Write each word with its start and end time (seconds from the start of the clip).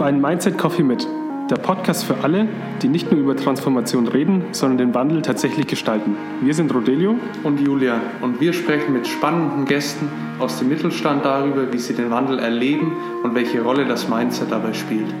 auf 0.00 0.06
einen 0.06 0.22
Mindset 0.22 0.56
Coffee 0.56 0.82
mit. 0.82 1.06
Der 1.50 1.56
Podcast 1.56 2.04
für 2.04 2.16
alle, 2.22 2.48
die 2.80 2.88
nicht 2.88 3.12
nur 3.12 3.20
über 3.20 3.36
Transformation 3.36 4.08
reden, 4.08 4.46
sondern 4.52 4.78
den 4.78 4.94
Wandel 4.94 5.20
tatsächlich 5.20 5.66
gestalten. 5.66 6.16
Wir 6.40 6.54
sind 6.54 6.74
Rodelio 6.74 7.16
und 7.42 7.60
Julia 7.60 8.00
und 8.22 8.40
wir 8.40 8.54
sprechen 8.54 8.94
mit 8.94 9.06
spannenden 9.06 9.66
Gästen 9.66 10.08
aus 10.38 10.58
dem 10.58 10.70
Mittelstand 10.70 11.26
darüber, 11.26 11.70
wie 11.70 11.76
sie 11.76 11.92
den 11.92 12.10
Wandel 12.10 12.38
erleben 12.38 12.96
und 13.22 13.34
welche 13.34 13.60
Rolle 13.60 13.84
das 13.84 14.08
Mindset 14.08 14.50
dabei 14.50 14.72
spielt. 14.72 15.12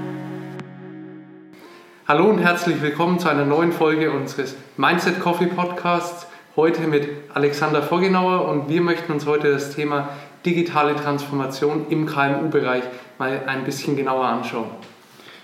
Hallo 2.08 2.30
und 2.30 2.38
herzlich 2.38 2.80
willkommen 2.80 3.18
zu 3.18 3.28
einer 3.28 3.44
neuen 3.44 3.72
Folge 3.72 4.10
unseres 4.10 4.56
Mindset 4.78 5.20
Coffee 5.20 5.48
Podcasts. 5.48 6.26
Heute 6.56 6.86
mit 6.86 7.06
Alexander 7.34 7.82
Vorgenauer 7.82 8.48
und 8.48 8.70
wir 8.70 8.80
möchten 8.80 9.12
uns 9.12 9.26
heute 9.26 9.52
das 9.52 9.74
Thema 9.74 10.08
digitale 10.46 10.96
Transformation 10.96 11.84
im 11.90 12.06
KMU-Bereich 12.06 12.84
mal 13.20 13.42
ein 13.46 13.64
bisschen 13.64 13.94
genauer 13.96 14.24
anschauen. 14.24 14.70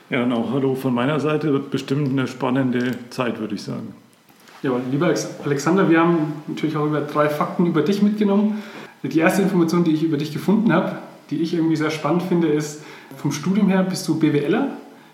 Ja, 0.09 0.25
und 0.25 0.33
auch 0.33 0.51
Hallo 0.53 0.75
von 0.75 0.95
meiner 0.95 1.21
Seite 1.21 1.53
wird 1.53 1.71
bestimmt 1.71 2.11
eine 2.11 2.27
spannende 2.27 2.93
Zeit, 3.11 3.39
würde 3.39 3.55
ich 3.55 3.63
sagen. 3.63 3.95
Ja, 4.63 4.73
lieber 4.91 5.13
Alexander, 5.45 5.89
wir 5.89 6.01
haben 6.01 6.43
natürlich 6.49 6.77
auch 6.77 6.87
über 6.87 7.03
drei 7.03 7.29
Fakten 7.29 7.67
über 7.67 7.83
dich 7.83 8.03
mitgenommen. 8.03 8.63
Die 9.03 9.19
erste 9.19 9.43
Information, 9.43 9.85
die 9.85 9.93
ich 9.93 10.03
über 10.03 10.17
dich 10.17 10.33
gefunden 10.33 10.73
habe, 10.73 10.99
die 11.31 11.43
ich 11.43 11.55
irgendwie 11.55 11.77
sehr 11.77 11.91
spannend 11.91 12.23
finde, 12.23 12.49
ist, 12.49 12.83
vom 13.17 13.31
Studium 13.31 13.69
her 13.69 13.83
bist 13.83 14.09
du 14.09 14.19
BWLer, 14.19 14.69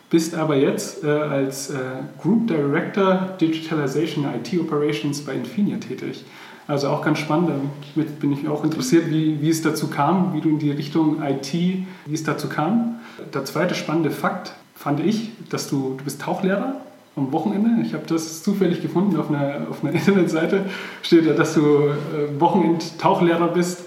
bist 0.09 0.35
aber 0.35 0.57
jetzt 0.57 1.05
äh, 1.05 1.09
als 1.09 1.71
äh, 1.71 1.79
Group 2.23 2.47
Director 2.47 3.37
Digitalization 3.41 4.25
IT 4.25 4.59
Operations 4.61 5.21
bei 5.23 5.35
Infinia 5.35 5.79
tätig. 5.79 6.25
Also 6.69 6.89
auch 6.89 7.03
ganz 7.03 7.19
spannend, 7.19 7.51
damit 7.51 8.21
bin 8.21 8.33
ich 8.33 8.49
auch 8.49 8.63
interessiert, 8.63 9.11
wie, 9.11 9.41
wie 9.41 9.51
es 9.51 9.63
dazu 9.63 9.89
kam, 9.89 10.33
wie 10.33 10.41
du 10.41 10.49
in 10.49 10.59
die 10.59 10.71
Richtung 10.71 11.23
IT, 11.23 11.53
wie 11.53 11.87
es 12.13 12.23
dazu 12.23 12.49
kam. 12.49 13.01
Der 13.35 13.45
zweite 13.45 13.75
spannende 13.75 14.11
Fakt 14.11 14.55
fand 14.75 15.01
ich, 15.01 15.33
dass 15.51 15.69
du, 15.69 15.95
du 15.99 16.05
bist 16.05 16.23
Tauchlehrer 16.23 16.77
am 17.17 17.33
Wochenende. 17.33 17.83
Ich 17.85 17.95
habe 17.95 18.05
das 18.07 18.43
zufällig 18.43 18.81
gefunden 18.81 19.17
auf 19.19 19.29
einer, 19.29 19.67
auf 19.71 19.83
einer 19.83 19.93
Internetseite. 19.95 20.65
Steht 21.03 21.29
da, 21.29 21.33
dass 21.33 21.55
du 21.55 21.61
äh, 21.61 22.41
Wochenend-Tauchlehrer 22.41 23.49
bist. 23.49 23.83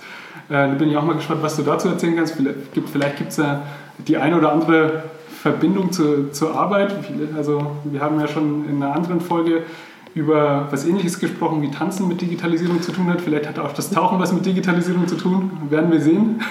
Äh, 0.49 0.53
da 0.53 0.67
bin 0.67 0.89
ich 0.89 0.97
auch 0.97 1.03
mal 1.03 1.15
gespannt, 1.15 1.41
was 1.41 1.55
du 1.55 1.63
dazu 1.63 1.87
erzählen 1.87 2.15
kannst. 2.17 2.35
Vielleicht 2.35 3.17
gibt 3.17 3.29
es 3.31 3.37
ja 3.37 3.63
die 4.07 4.17
eine 4.17 4.37
oder 4.37 4.51
andere 4.51 5.03
Verbindung 5.41 5.91
zu, 5.91 6.31
zur 6.31 6.55
Arbeit. 6.55 6.93
Also 7.35 7.71
wir 7.83 8.01
haben 8.01 8.19
ja 8.19 8.27
schon 8.27 8.67
in 8.69 8.81
einer 8.81 8.95
anderen 8.95 9.21
Folge 9.21 9.63
über 10.15 10.69
was 10.71 10.87
Ähnliches 10.87 11.19
gesprochen, 11.19 11.61
wie 11.61 11.69
Tanzen 11.69 12.07
mit 12.07 12.21
Digitalisierung 12.21 12.81
zu 12.81 12.93
tun 12.93 13.07
hat. 13.07 13.21
Vielleicht 13.21 13.47
hat 13.47 13.59
auch 13.59 13.73
das 13.73 13.91
Tauchen 13.91 14.17
was 14.17 14.33
mit 14.33 14.45
Digitalisierung 14.45 15.07
zu 15.07 15.17
tun, 15.17 15.51
werden 15.69 15.91
wir 15.91 16.01
sehen. 16.01 16.41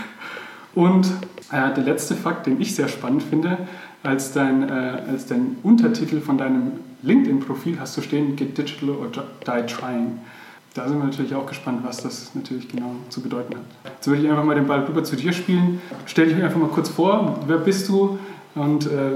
Und 0.74 1.06
äh, 1.50 1.72
der 1.74 1.82
letzte 1.82 2.14
Fakt, 2.14 2.46
den 2.46 2.60
ich 2.60 2.74
sehr 2.74 2.88
spannend 2.88 3.22
finde, 3.22 3.58
als 4.02 4.32
dein, 4.32 4.68
äh, 4.68 5.02
als 5.08 5.26
dein 5.26 5.56
Untertitel 5.62 6.20
von 6.20 6.36
deinem 6.36 6.72
LinkedIn-Profil 7.02 7.80
hast 7.80 7.96
du 7.96 8.02
stehen, 8.02 8.36
Get 8.36 8.56
Digital 8.56 8.90
or 8.90 9.08
Die 9.10 9.66
Trying. 9.66 10.18
Da 10.74 10.88
sind 10.88 10.98
wir 10.98 11.04
natürlich 11.04 11.34
auch 11.34 11.46
gespannt, 11.46 11.80
was 11.84 12.02
das 12.02 12.34
natürlich 12.34 12.68
genau 12.68 12.96
zu 13.08 13.22
bedeuten 13.22 13.54
hat. 13.54 13.62
Jetzt 13.94 14.06
würde 14.08 14.22
ich 14.22 14.28
einfach 14.28 14.44
mal 14.44 14.56
den 14.56 14.66
Ball 14.66 14.80
rüber 14.80 15.04
zu 15.04 15.16
dir 15.16 15.32
spielen. 15.32 15.80
Stell 16.04 16.26
dich 16.26 16.42
einfach 16.42 16.58
mal 16.58 16.68
kurz 16.68 16.88
vor, 16.88 17.40
wer 17.46 17.58
bist 17.58 17.88
du 17.88 18.18
und 18.56 18.86
äh, 18.86 19.12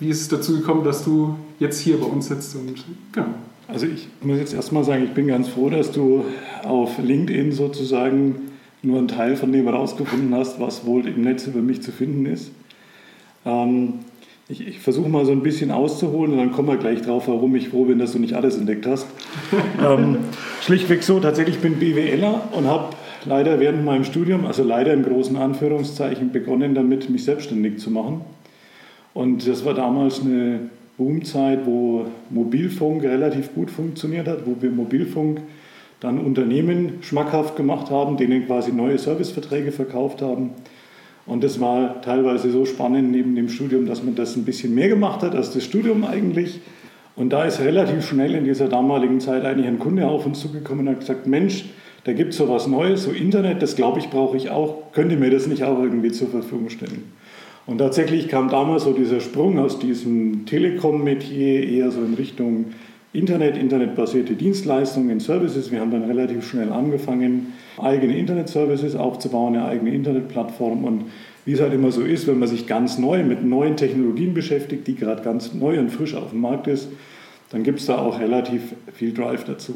wie 0.00 0.08
ist 0.08 0.22
es 0.22 0.28
dazu 0.28 0.56
gekommen, 0.56 0.82
dass 0.82 1.04
du 1.04 1.36
jetzt 1.58 1.80
hier 1.80 2.00
bei 2.00 2.06
uns 2.06 2.28
sitzt 2.28 2.56
und 2.56 2.84
genau. 3.12 3.28
Also 3.68 3.86
ich 3.86 4.08
muss 4.22 4.38
jetzt 4.38 4.54
erstmal 4.54 4.84
sagen, 4.84 5.04
ich 5.04 5.10
bin 5.10 5.26
ganz 5.26 5.48
froh, 5.48 5.70
dass 5.70 5.90
du 5.90 6.24
auf 6.62 6.98
LinkedIn 6.98 7.52
sozusagen 7.52 8.52
nur 8.82 8.98
einen 8.98 9.08
Teil 9.08 9.36
von 9.36 9.52
dem 9.52 9.64
herausgefunden 9.64 10.34
hast, 10.34 10.60
was 10.60 10.86
wohl 10.86 11.06
im 11.06 11.22
Netz 11.22 11.46
über 11.46 11.60
mich 11.60 11.82
zu 11.82 11.90
finden 11.90 12.26
ist. 12.26 12.52
Ähm, 13.44 13.94
ich, 14.48 14.64
ich 14.64 14.78
versuche 14.78 15.08
mal 15.08 15.24
so 15.24 15.32
ein 15.32 15.42
bisschen 15.42 15.72
auszuholen 15.72 16.32
und 16.32 16.38
dann 16.38 16.52
kommen 16.52 16.68
wir 16.68 16.76
gleich 16.76 17.02
drauf, 17.02 17.26
warum 17.26 17.56
ich 17.56 17.70
froh 17.70 17.86
bin, 17.86 17.98
dass 17.98 18.12
du 18.12 18.20
nicht 18.20 18.34
alles 18.34 18.56
entdeckt 18.56 18.86
hast. 18.86 19.08
ähm, 19.84 20.18
schlichtweg 20.60 21.02
so, 21.02 21.18
tatsächlich 21.18 21.58
bin 21.58 21.80
BWLer 21.80 22.48
und 22.52 22.66
habe 22.66 22.94
leider 23.24 23.58
während 23.58 23.84
meinem 23.84 24.04
Studium, 24.04 24.46
also 24.46 24.62
leider 24.62 24.92
in 24.92 25.02
großen 25.02 25.36
Anführungszeichen, 25.36 26.30
begonnen 26.30 26.76
damit, 26.76 27.10
mich 27.10 27.24
selbstständig 27.24 27.78
zu 27.78 27.90
machen. 27.90 28.20
Und 29.14 29.48
das 29.48 29.64
war 29.64 29.74
damals 29.74 30.20
eine 30.20 30.70
Boomzeit, 30.98 31.66
wo 31.66 32.06
Mobilfunk 32.30 33.02
relativ 33.02 33.54
gut 33.54 33.70
funktioniert 33.70 34.26
hat, 34.26 34.46
wo 34.46 34.56
wir 34.60 34.70
Mobilfunk 34.70 35.40
dann 36.00 36.18
Unternehmen 36.18 36.98
schmackhaft 37.00 37.56
gemacht 37.56 37.90
haben, 37.90 38.16
denen 38.16 38.46
quasi 38.46 38.72
neue 38.72 38.98
Serviceverträge 38.98 39.72
verkauft 39.72 40.22
haben. 40.22 40.50
Und 41.26 41.42
das 41.42 41.60
war 41.60 42.00
teilweise 42.02 42.50
so 42.50 42.64
spannend 42.64 43.10
neben 43.10 43.34
dem 43.34 43.48
Studium, 43.48 43.86
dass 43.86 44.02
man 44.02 44.14
das 44.14 44.36
ein 44.36 44.44
bisschen 44.44 44.74
mehr 44.74 44.88
gemacht 44.88 45.22
hat 45.22 45.34
als 45.34 45.52
das 45.52 45.64
Studium 45.64 46.04
eigentlich. 46.04 46.60
Und 47.16 47.32
da 47.32 47.44
ist 47.44 47.60
relativ 47.60 48.06
schnell 48.06 48.34
in 48.34 48.44
dieser 48.44 48.68
damaligen 48.68 49.20
Zeit 49.20 49.44
eigentlich 49.44 49.66
ein 49.66 49.78
Kunde 49.78 50.06
auf 50.06 50.26
uns 50.26 50.40
zugekommen 50.40 50.86
und 50.86 50.92
hat 50.92 51.00
gesagt, 51.00 51.26
Mensch, 51.26 51.64
da 52.04 52.12
gibt 52.12 52.32
es 52.32 52.36
so 52.36 52.48
was 52.48 52.68
Neues, 52.68 53.02
so 53.02 53.10
Internet, 53.10 53.62
das 53.62 53.74
glaube 53.74 53.98
ich 53.98 54.10
brauche 54.10 54.36
ich 54.36 54.50
auch, 54.50 54.92
könnt 54.92 55.10
ihr 55.10 55.18
mir 55.18 55.30
das 55.30 55.48
nicht 55.48 55.64
auch 55.64 55.82
irgendwie 55.82 56.12
zur 56.12 56.28
Verfügung 56.28 56.68
stellen? 56.68 57.10
Und 57.66 57.78
tatsächlich 57.78 58.28
kam 58.28 58.48
damals 58.48 58.84
so 58.84 58.92
dieser 58.92 59.20
Sprung 59.20 59.58
aus 59.58 59.78
diesem 59.78 60.46
Telekom-Metier 60.46 61.68
eher 61.68 61.90
so 61.90 62.02
in 62.02 62.14
Richtung 62.14 62.66
Internet, 63.12 63.56
internetbasierte 63.56 64.34
Dienstleistungen, 64.34 65.20
Services. 65.20 65.72
Wir 65.72 65.80
haben 65.80 65.90
dann 65.90 66.04
relativ 66.04 66.46
schnell 66.48 66.70
angefangen, 66.70 67.54
eigene 67.78 68.16
Internet-Services 68.16 68.94
aufzubauen, 68.94 69.56
eine 69.56 69.64
eigene 69.64 69.94
Internetplattform. 69.94 70.84
Und 70.84 71.04
wie 71.44 71.52
es 71.52 71.60
halt 71.60 71.72
immer 71.72 71.90
so 71.90 72.02
ist, 72.02 72.26
wenn 72.26 72.38
man 72.38 72.48
sich 72.48 72.66
ganz 72.66 72.98
neu 72.98 73.24
mit 73.24 73.44
neuen 73.44 73.76
Technologien 73.76 74.34
beschäftigt, 74.34 74.86
die 74.86 74.94
gerade 74.94 75.22
ganz 75.22 75.54
neu 75.54 75.78
und 75.78 75.90
frisch 75.90 76.14
auf 76.14 76.30
dem 76.30 76.42
Markt 76.42 76.66
ist, 76.68 76.88
dann 77.50 77.62
gibt 77.62 77.80
es 77.80 77.86
da 77.86 77.98
auch 77.98 78.20
relativ 78.20 78.74
viel 78.92 79.12
Drive 79.12 79.44
dazu. 79.44 79.74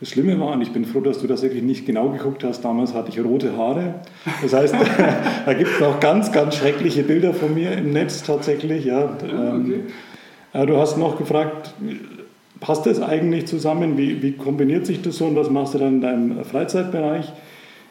Das 0.00 0.08
Schlimme 0.08 0.40
war, 0.40 0.52
und 0.52 0.62
ich 0.62 0.72
bin 0.72 0.86
froh, 0.86 1.00
dass 1.00 1.20
du 1.20 1.26
das 1.26 1.42
wirklich 1.42 1.62
nicht 1.62 1.84
genau 1.84 2.08
geguckt 2.08 2.42
hast, 2.42 2.62
damals 2.62 2.94
hatte 2.94 3.10
ich 3.10 3.22
rote 3.22 3.54
Haare. 3.54 3.96
Das 4.40 4.54
heißt, 4.54 4.74
da 5.46 5.52
gibt 5.52 5.70
es 5.74 5.80
noch 5.80 6.00
ganz, 6.00 6.32
ganz 6.32 6.56
schreckliche 6.56 7.02
Bilder 7.02 7.34
von 7.34 7.52
mir 7.54 7.72
im 7.72 7.92
Netz 7.92 8.22
tatsächlich. 8.22 8.86
Ja. 8.86 9.16
Ähm, 9.22 9.84
okay. 10.54 10.66
Du 10.66 10.78
hast 10.78 10.96
noch 10.96 11.18
gefragt, 11.18 11.74
passt 12.60 12.86
das 12.86 13.00
eigentlich 13.00 13.46
zusammen? 13.46 13.98
Wie, 13.98 14.22
wie 14.22 14.32
kombiniert 14.32 14.86
sich 14.86 15.02
das 15.02 15.18
so 15.18 15.26
und 15.26 15.36
was 15.36 15.50
machst 15.50 15.74
du 15.74 15.78
dann 15.78 15.96
in 15.96 16.00
deinem 16.00 16.44
Freizeitbereich? 16.44 17.30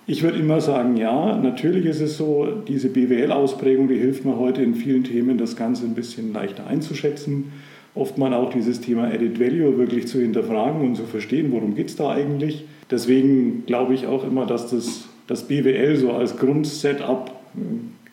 Ich 0.08 0.24
würde 0.24 0.40
immer 0.40 0.60
sagen, 0.60 0.98
ja, 0.98 1.38
natürlich 1.38 1.86
ist 1.86 2.02
es 2.02 2.18
so, 2.18 2.48
diese 2.68 2.90
BWL-Ausprägung, 2.90 3.88
die 3.88 3.96
hilft 3.96 4.26
mir 4.26 4.38
heute 4.38 4.64
in 4.64 4.74
vielen 4.74 5.04
Themen, 5.04 5.38
das 5.38 5.56
Ganze 5.56 5.86
ein 5.86 5.94
bisschen 5.94 6.34
leichter 6.34 6.66
einzuschätzen 6.66 7.52
oft 7.96 8.18
mal 8.18 8.34
auch 8.34 8.52
dieses 8.52 8.82
Thema 8.82 9.06
Added 9.06 9.40
Value 9.40 9.78
wirklich 9.78 10.08
zu 10.08 10.20
hinterfragen 10.20 10.82
und 10.82 10.96
zu 10.96 11.04
verstehen, 11.04 11.52
worum 11.52 11.76
geht 11.76 11.90
es 11.90 11.96
da 11.96 12.12
eigentlich. 12.12 12.66
Deswegen 12.92 13.66
glaube 13.66 13.94
ich 13.94 14.08
auch 14.08 14.26
immer, 14.26 14.46
dass 14.46 14.70
das, 14.70 15.06
das 15.28 15.48
BWL 15.48 15.96
so 15.98 16.12
als 16.12 16.38
Grundsetup 16.38 17.32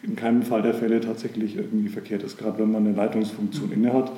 in 0.03 0.16
keinem 0.16 0.42
Fall 0.42 0.62
der 0.62 0.75
Fälle 0.75 1.00
tatsächlich 1.00 1.56
irgendwie 1.56 1.88
verkehrt 1.88 2.22
ist, 2.22 2.38
gerade 2.38 2.59
wenn 2.59 2.70
man 2.70 2.86
eine 2.86 2.97
Leitungsfunktion 2.97 3.72
inne 3.72 3.92
hat. 3.92 4.12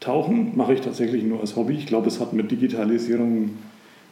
Tauchen 0.00 0.56
mache 0.56 0.74
ich 0.74 0.80
tatsächlich 0.80 1.24
nur 1.24 1.40
als 1.40 1.56
Hobby. 1.56 1.74
Ich 1.74 1.86
glaube, 1.86 2.08
es 2.08 2.20
hat 2.20 2.32
mit 2.32 2.50
Digitalisierung 2.50 3.50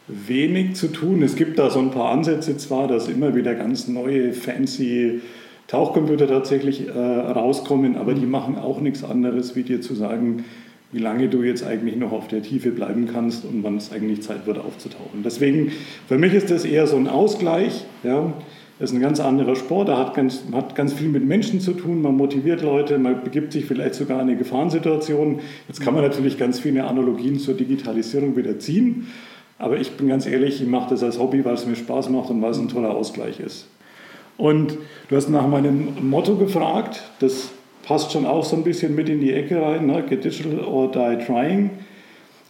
wenig 0.07 0.75
zu 0.75 0.87
tun. 0.87 1.21
Es 1.23 1.35
gibt 1.35 1.59
da 1.59 1.69
so 1.69 1.79
ein 1.79 1.91
paar 1.91 2.11
Ansätze 2.11 2.57
zwar, 2.57 2.87
dass 2.87 3.07
immer 3.07 3.35
wieder 3.35 3.55
ganz 3.55 3.87
neue, 3.87 4.33
fancy 4.33 5.21
Tauchcomputer 5.67 6.27
tatsächlich 6.27 6.87
äh, 6.87 6.91
rauskommen, 6.91 7.97
aber 7.97 8.13
die 8.13 8.25
machen 8.25 8.57
auch 8.57 8.79
nichts 8.79 9.03
anderes, 9.03 9.55
wie 9.55 9.63
dir 9.63 9.81
zu 9.81 9.95
sagen, 9.95 10.45
wie 10.91 10.99
lange 10.99 11.27
du 11.27 11.43
jetzt 11.43 11.65
eigentlich 11.65 11.97
noch 11.97 12.11
auf 12.11 12.27
der 12.27 12.41
Tiefe 12.41 12.71
bleiben 12.71 13.09
kannst 13.11 13.43
und 13.43 13.63
wann 13.63 13.77
es 13.77 13.91
eigentlich 13.91 14.21
Zeit 14.21 14.45
wird 14.45 14.57
aufzutauchen. 14.57 15.23
Deswegen, 15.23 15.71
für 16.07 16.17
mich 16.17 16.33
ist 16.33 16.49
das 16.49 16.63
eher 16.63 16.87
so 16.87 16.95
ein 16.95 17.07
Ausgleich. 17.07 17.85
Ja. 18.03 18.33
Das 18.79 18.91
ist 18.91 18.95
ein 18.95 19.01
ganz 19.01 19.19
anderer 19.19 19.55
Sport, 19.55 19.89
er 19.89 19.97
hat 19.97 20.13
ganz, 20.13 20.43
hat 20.53 20.75
ganz 20.75 20.93
viel 20.93 21.09
mit 21.09 21.25
Menschen 21.25 21.59
zu 21.59 21.73
tun, 21.73 22.03
man 22.03 22.15
motiviert 22.15 22.61
Leute, 22.61 22.99
man 22.99 23.23
begibt 23.23 23.51
sich 23.51 23.65
vielleicht 23.65 23.95
sogar 23.95 24.21
in 24.21 24.29
eine 24.29 24.37
Gefahrensituation. 24.37 25.39
Jetzt 25.67 25.81
kann 25.81 25.95
man 25.95 26.03
natürlich 26.03 26.37
ganz 26.37 26.59
viele 26.59 26.83
Analogien 26.83 27.39
zur 27.39 27.55
Digitalisierung 27.55 28.37
wieder 28.37 28.59
ziehen, 28.59 29.07
aber 29.57 29.79
ich 29.79 29.93
bin 29.93 30.07
ganz 30.07 30.27
ehrlich, 30.27 30.61
ich 30.61 30.67
mache 30.67 30.91
das 30.91 31.01
als 31.01 31.17
Hobby, 31.17 31.43
weil 31.43 31.55
es 31.55 31.65
mir 31.65 31.75
Spaß 31.75 32.11
macht 32.11 32.29
und 32.29 32.39
weil 32.43 32.51
es 32.51 32.59
ein 32.59 32.67
toller 32.67 32.91
Ausgleich 32.91 33.39
ist. 33.39 33.67
Und 34.37 34.77
du 35.09 35.15
hast 35.15 35.29
nach 35.29 35.47
meinem 35.47 36.07
Motto 36.07 36.35
gefragt, 36.35 37.01
das 37.17 37.49
passt 37.87 38.11
schon 38.11 38.25
auch 38.25 38.43
so 38.43 38.57
ein 38.57 38.63
bisschen 38.63 38.95
mit 38.95 39.07
in 39.07 39.21
die 39.21 39.31
Ecke 39.31 39.61
rein, 39.61 39.87
ne? 39.87 40.03
Get 40.07 40.25
Digital 40.25 40.59
or 40.59 40.91
Die 40.91 41.23
Trying. 41.25 41.69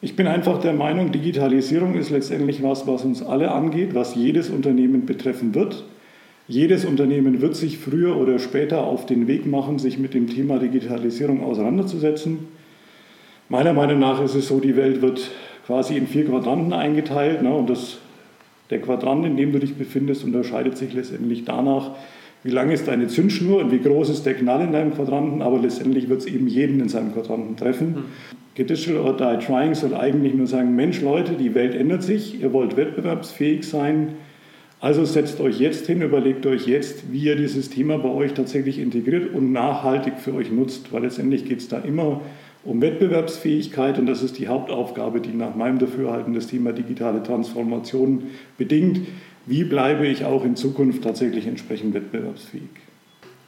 Ich 0.01 0.15
bin 0.15 0.25
einfach 0.25 0.59
der 0.59 0.73
Meinung, 0.73 1.11
Digitalisierung 1.11 1.93
ist 1.93 2.09
letztendlich 2.09 2.63
was, 2.63 2.87
was 2.87 3.05
uns 3.05 3.21
alle 3.21 3.51
angeht, 3.51 3.93
was 3.93 4.15
jedes 4.15 4.49
Unternehmen 4.49 5.05
betreffen 5.05 5.53
wird. 5.53 5.83
Jedes 6.47 6.85
Unternehmen 6.85 7.41
wird 7.41 7.55
sich 7.55 7.77
früher 7.77 8.15
oder 8.17 8.39
später 8.39 8.83
auf 8.83 9.05
den 9.05 9.27
Weg 9.27 9.45
machen, 9.45 9.79
sich 9.79 9.99
mit 9.99 10.13
dem 10.13 10.27
Thema 10.27 10.57
Digitalisierung 10.59 11.43
auseinanderzusetzen. 11.43 12.39
Meiner 13.49 13.73
Meinung 13.73 13.99
nach 13.99 14.21
ist 14.23 14.33
es 14.33 14.47
so, 14.47 14.59
die 14.59 14.75
Welt 14.75 15.01
wird 15.01 15.29
quasi 15.67 15.97
in 15.97 16.07
vier 16.07 16.25
Quadranten 16.25 16.73
eingeteilt. 16.73 17.43
Ne? 17.43 17.53
Und 17.53 17.69
das, 17.69 17.97
der 18.69 18.81
Quadrant, 18.81 19.25
in 19.25 19.37
dem 19.37 19.51
du 19.51 19.59
dich 19.59 19.75
befindest, 19.75 20.23
unterscheidet 20.23 20.77
sich 20.77 20.93
letztendlich 20.93 21.45
danach, 21.45 21.91
wie 22.43 22.51
lang 22.51 22.71
ist 22.71 22.87
deine 22.87 23.07
Zündschnur 23.07 23.61
und 23.61 23.71
wie 23.71 23.79
groß 23.79 24.09
ist 24.09 24.25
der 24.25 24.35
Knall 24.35 24.61
in 24.61 24.71
deinem 24.71 24.93
Quadranten, 24.93 25.41
aber 25.41 25.59
letztendlich 25.59 26.09
wird 26.09 26.21
es 26.21 26.27
eben 26.27 26.47
jeden 26.47 26.79
in 26.79 26.89
seinem 26.89 27.13
Quadranten 27.13 27.55
treffen. 27.55 27.89
Mhm. 27.89 28.03
Digital 28.57 28.97
or 28.97 29.15
Die 29.15 29.45
Trying 29.45 29.75
soll 29.75 29.93
eigentlich 29.93 30.33
nur 30.33 30.47
sagen, 30.47 30.75
Mensch 30.75 31.01
Leute, 31.01 31.33
die 31.33 31.53
Welt 31.53 31.75
ändert 31.75 32.03
sich, 32.03 32.41
ihr 32.41 32.53
wollt 32.53 32.75
wettbewerbsfähig 32.75 33.67
sein, 33.67 34.15
also 34.79 35.05
setzt 35.05 35.39
euch 35.41 35.59
jetzt 35.59 35.87
hin, 35.87 36.01
überlegt 36.01 36.45
euch 36.45 36.67
jetzt, 36.67 37.11
wie 37.11 37.23
ihr 37.23 37.35
dieses 37.35 37.69
Thema 37.69 37.97
bei 37.97 38.09
euch 38.09 38.33
tatsächlich 38.33 38.79
integriert 38.79 39.33
und 39.33 39.51
nachhaltig 39.51 40.19
für 40.19 40.35
euch 40.35 40.51
nutzt, 40.51 40.93
weil 40.93 41.01
letztendlich 41.01 41.45
geht 41.45 41.59
es 41.59 41.67
da 41.67 41.79
immer 41.79 42.21
um 42.63 42.81
Wettbewerbsfähigkeit 42.81 43.97
und 43.97 44.05
das 44.05 44.21
ist 44.21 44.37
die 44.37 44.47
Hauptaufgabe, 44.47 45.21
die 45.21 45.33
nach 45.33 45.55
meinem 45.55 45.79
Dafürhalten 45.79 46.33
das 46.33 46.47
Thema 46.47 46.73
digitale 46.73 47.23
Transformation 47.23 48.23
bedingt. 48.57 49.01
Wie 49.47 49.63
bleibe 49.63 50.05
ich 50.05 50.25
auch 50.25 50.43
in 50.43 50.57
Zukunft 50.57 51.03
tatsächlich 51.03 51.47
entsprechend 51.47 51.93
wettbewerbsfähig? 51.93 52.67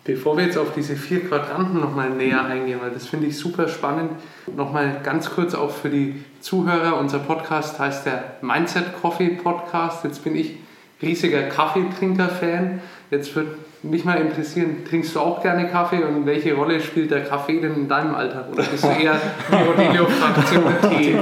Bevor 0.06 0.38
wir 0.38 0.46
jetzt 0.46 0.58
auf 0.58 0.74
diese 0.74 0.96
vier 0.96 1.26
Quadranten 1.26 1.82
nochmal 1.82 2.10
näher 2.12 2.46
eingehen, 2.46 2.80
weil 2.82 2.92
das 2.92 3.06
finde 3.06 3.28
ich 3.28 3.38
super 3.38 3.68
spannend, 3.68 4.12
nochmal 4.56 5.02
ganz 5.04 5.30
kurz 5.30 5.54
auch 5.54 5.72
für 5.72 5.90
die 5.90 6.16
Zuhörer. 6.40 6.98
Unser 6.98 7.20
Podcast 7.20 7.78
heißt 7.80 8.06
der 8.06 8.38
Mindset 8.42 9.02
Coffee 9.02 9.32
Podcast. 9.32 10.06
Jetzt 10.06 10.24
bin 10.24 10.38
ich 10.38 10.56
riesiger 11.02 11.44
Kaffeetrinker-Fan. 11.44 12.80
Jetzt 13.12 13.36
würde 13.36 13.52
mich 13.84 14.06
mal 14.06 14.22
interessieren, 14.22 14.86
trinkst 14.90 15.14
du 15.16 15.20
auch 15.20 15.42
gerne 15.42 15.68
Kaffee 15.68 16.02
und 16.02 16.26
welche 16.26 16.54
Rolle 16.54 16.80
spielt 16.80 17.12
der 17.12 17.26
Kaffee 17.26 17.60
denn 17.60 17.76
in 17.76 17.88
deinem 17.90 18.16
Alltag? 18.16 18.46
Oder 18.54 18.64
bist 18.64 18.86
du 18.86 18.88
eher 18.88 19.20
Rodilio-Fraktion 19.52 20.64
Tee? 20.90 21.18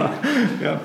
Ja. 0.64 0.80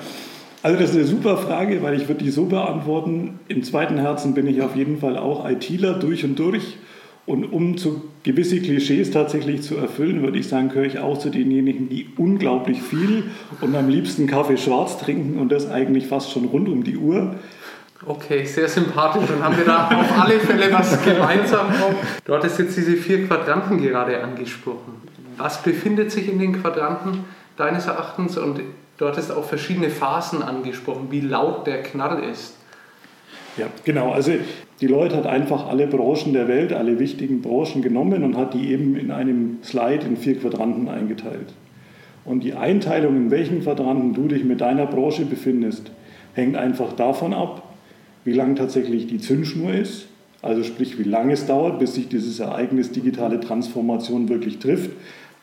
Also 0.63 0.79
das 0.79 0.91
ist 0.91 0.95
eine 0.95 1.05
super 1.05 1.37
Frage, 1.37 1.83
weil 1.83 1.93
ich 1.93 2.07
würde 2.07 2.23
die 2.23 2.31
so 2.31 2.45
beantworten. 2.45 3.37
Im 3.49 3.63
zweiten 3.63 3.97
Herzen 3.97 4.33
bin 4.33 4.47
ich 4.47 4.61
auf 4.61 4.77
jeden 4.77 4.97
Fall 4.97 5.17
auch 5.17 5.47
ITler 5.47 5.93
durch 5.93 6.23
und 6.23 6.39
durch. 6.39 6.77
Und 7.25 7.43
um 7.51 7.77
zu 7.77 8.01
gewisse 8.23 8.61
Klischees 8.61 9.11
tatsächlich 9.11 9.61
zu 9.61 9.75
erfüllen, 9.75 10.21
würde 10.23 10.37
ich 10.37 10.47
sagen, 10.47 10.69
gehöre 10.69 10.85
ich 10.85 10.99
auch 10.99 11.17
zu 11.17 11.29
denjenigen, 11.29 11.89
die 11.89 12.07
unglaublich 12.15 12.81
viel 12.81 13.25
und 13.59 13.75
am 13.75 13.89
liebsten 13.89 14.25
Kaffee 14.25 14.57
schwarz 14.57 14.97
trinken 14.97 15.37
und 15.37 15.51
das 15.51 15.69
eigentlich 15.69 16.07
fast 16.07 16.31
schon 16.31 16.45
rund 16.45 16.69
um 16.69 16.85
die 16.85 16.95
Uhr. 16.95 17.35
Okay, 18.05 18.45
sehr 18.45 18.69
sympathisch. 18.69 19.23
Dann 19.27 19.43
haben 19.43 19.57
wir 19.57 19.65
da 19.65 19.87
auf 19.87 20.21
alle 20.21 20.39
Fälle 20.39 20.71
was 20.71 21.03
gemeinsam. 21.03 21.67
Du 22.23 22.33
hattest 22.33 22.59
jetzt 22.59 22.77
diese 22.77 22.95
vier 22.95 23.27
Quadranten 23.27 23.81
gerade 23.81 24.23
angesprochen. 24.23 25.01
Was 25.37 25.61
befindet 25.61 26.11
sich 26.11 26.29
in 26.29 26.39
den 26.39 26.61
Quadranten 26.61 27.25
deines 27.57 27.87
Erachtens? 27.87 28.37
Und 28.37 28.61
du 28.97 29.07
hattest 29.07 29.31
auch 29.31 29.43
verschiedene 29.43 29.89
Phasen 29.89 30.41
angesprochen, 30.41 31.07
wie 31.09 31.21
laut 31.21 31.67
der 31.67 31.83
Knall 31.83 32.23
ist. 32.23 32.55
Ja, 33.57 33.67
genau. 33.83 34.11
Also 34.11 34.31
die 34.81 34.87
Leute 34.87 35.15
hat 35.15 35.27
einfach 35.27 35.67
alle 35.67 35.87
Branchen 35.87 36.33
der 36.33 36.47
Welt, 36.47 36.73
alle 36.73 36.99
wichtigen 36.99 37.41
Branchen 37.41 37.81
genommen 37.81 38.23
und 38.23 38.35
hat 38.35 38.53
die 38.53 38.71
eben 38.71 38.95
in 38.95 39.11
einem 39.11 39.59
Slide 39.63 40.05
in 40.05 40.17
vier 40.17 40.39
Quadranten 40.39 40.89
eingeteilt. 40.89 41.53
Und 42.25 42.43
die 42.43 42.53
Einteilung, 42.53 43.15
in 43.15 43.31
welchen 43.31 43.61
Quadranten 43.61 44.13
du 44.13 44.27
dich 44.27 44.43
mit 44.43 44.61
deiner 44.61 44.85
Branche 44.85 45.25
befindest, 45.25 45.91
hängt 46.33 46.55
einfach 46.55 46.93
davon 46.93 47.33
ab, 47.33 47.73
wie 48.23 48.33
lang 48.33 48.55
tatsächlich 48.55 49.07
die 49.07 49.19
Zündschnur 49.19 49.73
ist, 49.73 50.07
also 50.41 50.63
sprich, 50.63 50.99
wie 50.99 51.03
lange 51.03 51.33
es 51.33 51.45
dauert, 51.45 51.79
bis 51.79 51.95
sich 51.95 52.09
dieses 52.09 52.39
Ereignis 52.39 52.91
digitale 52.91 53.39
Transformation 53.39 54.27
wirklich 54.27 54.59
trifft, 54.59 54.91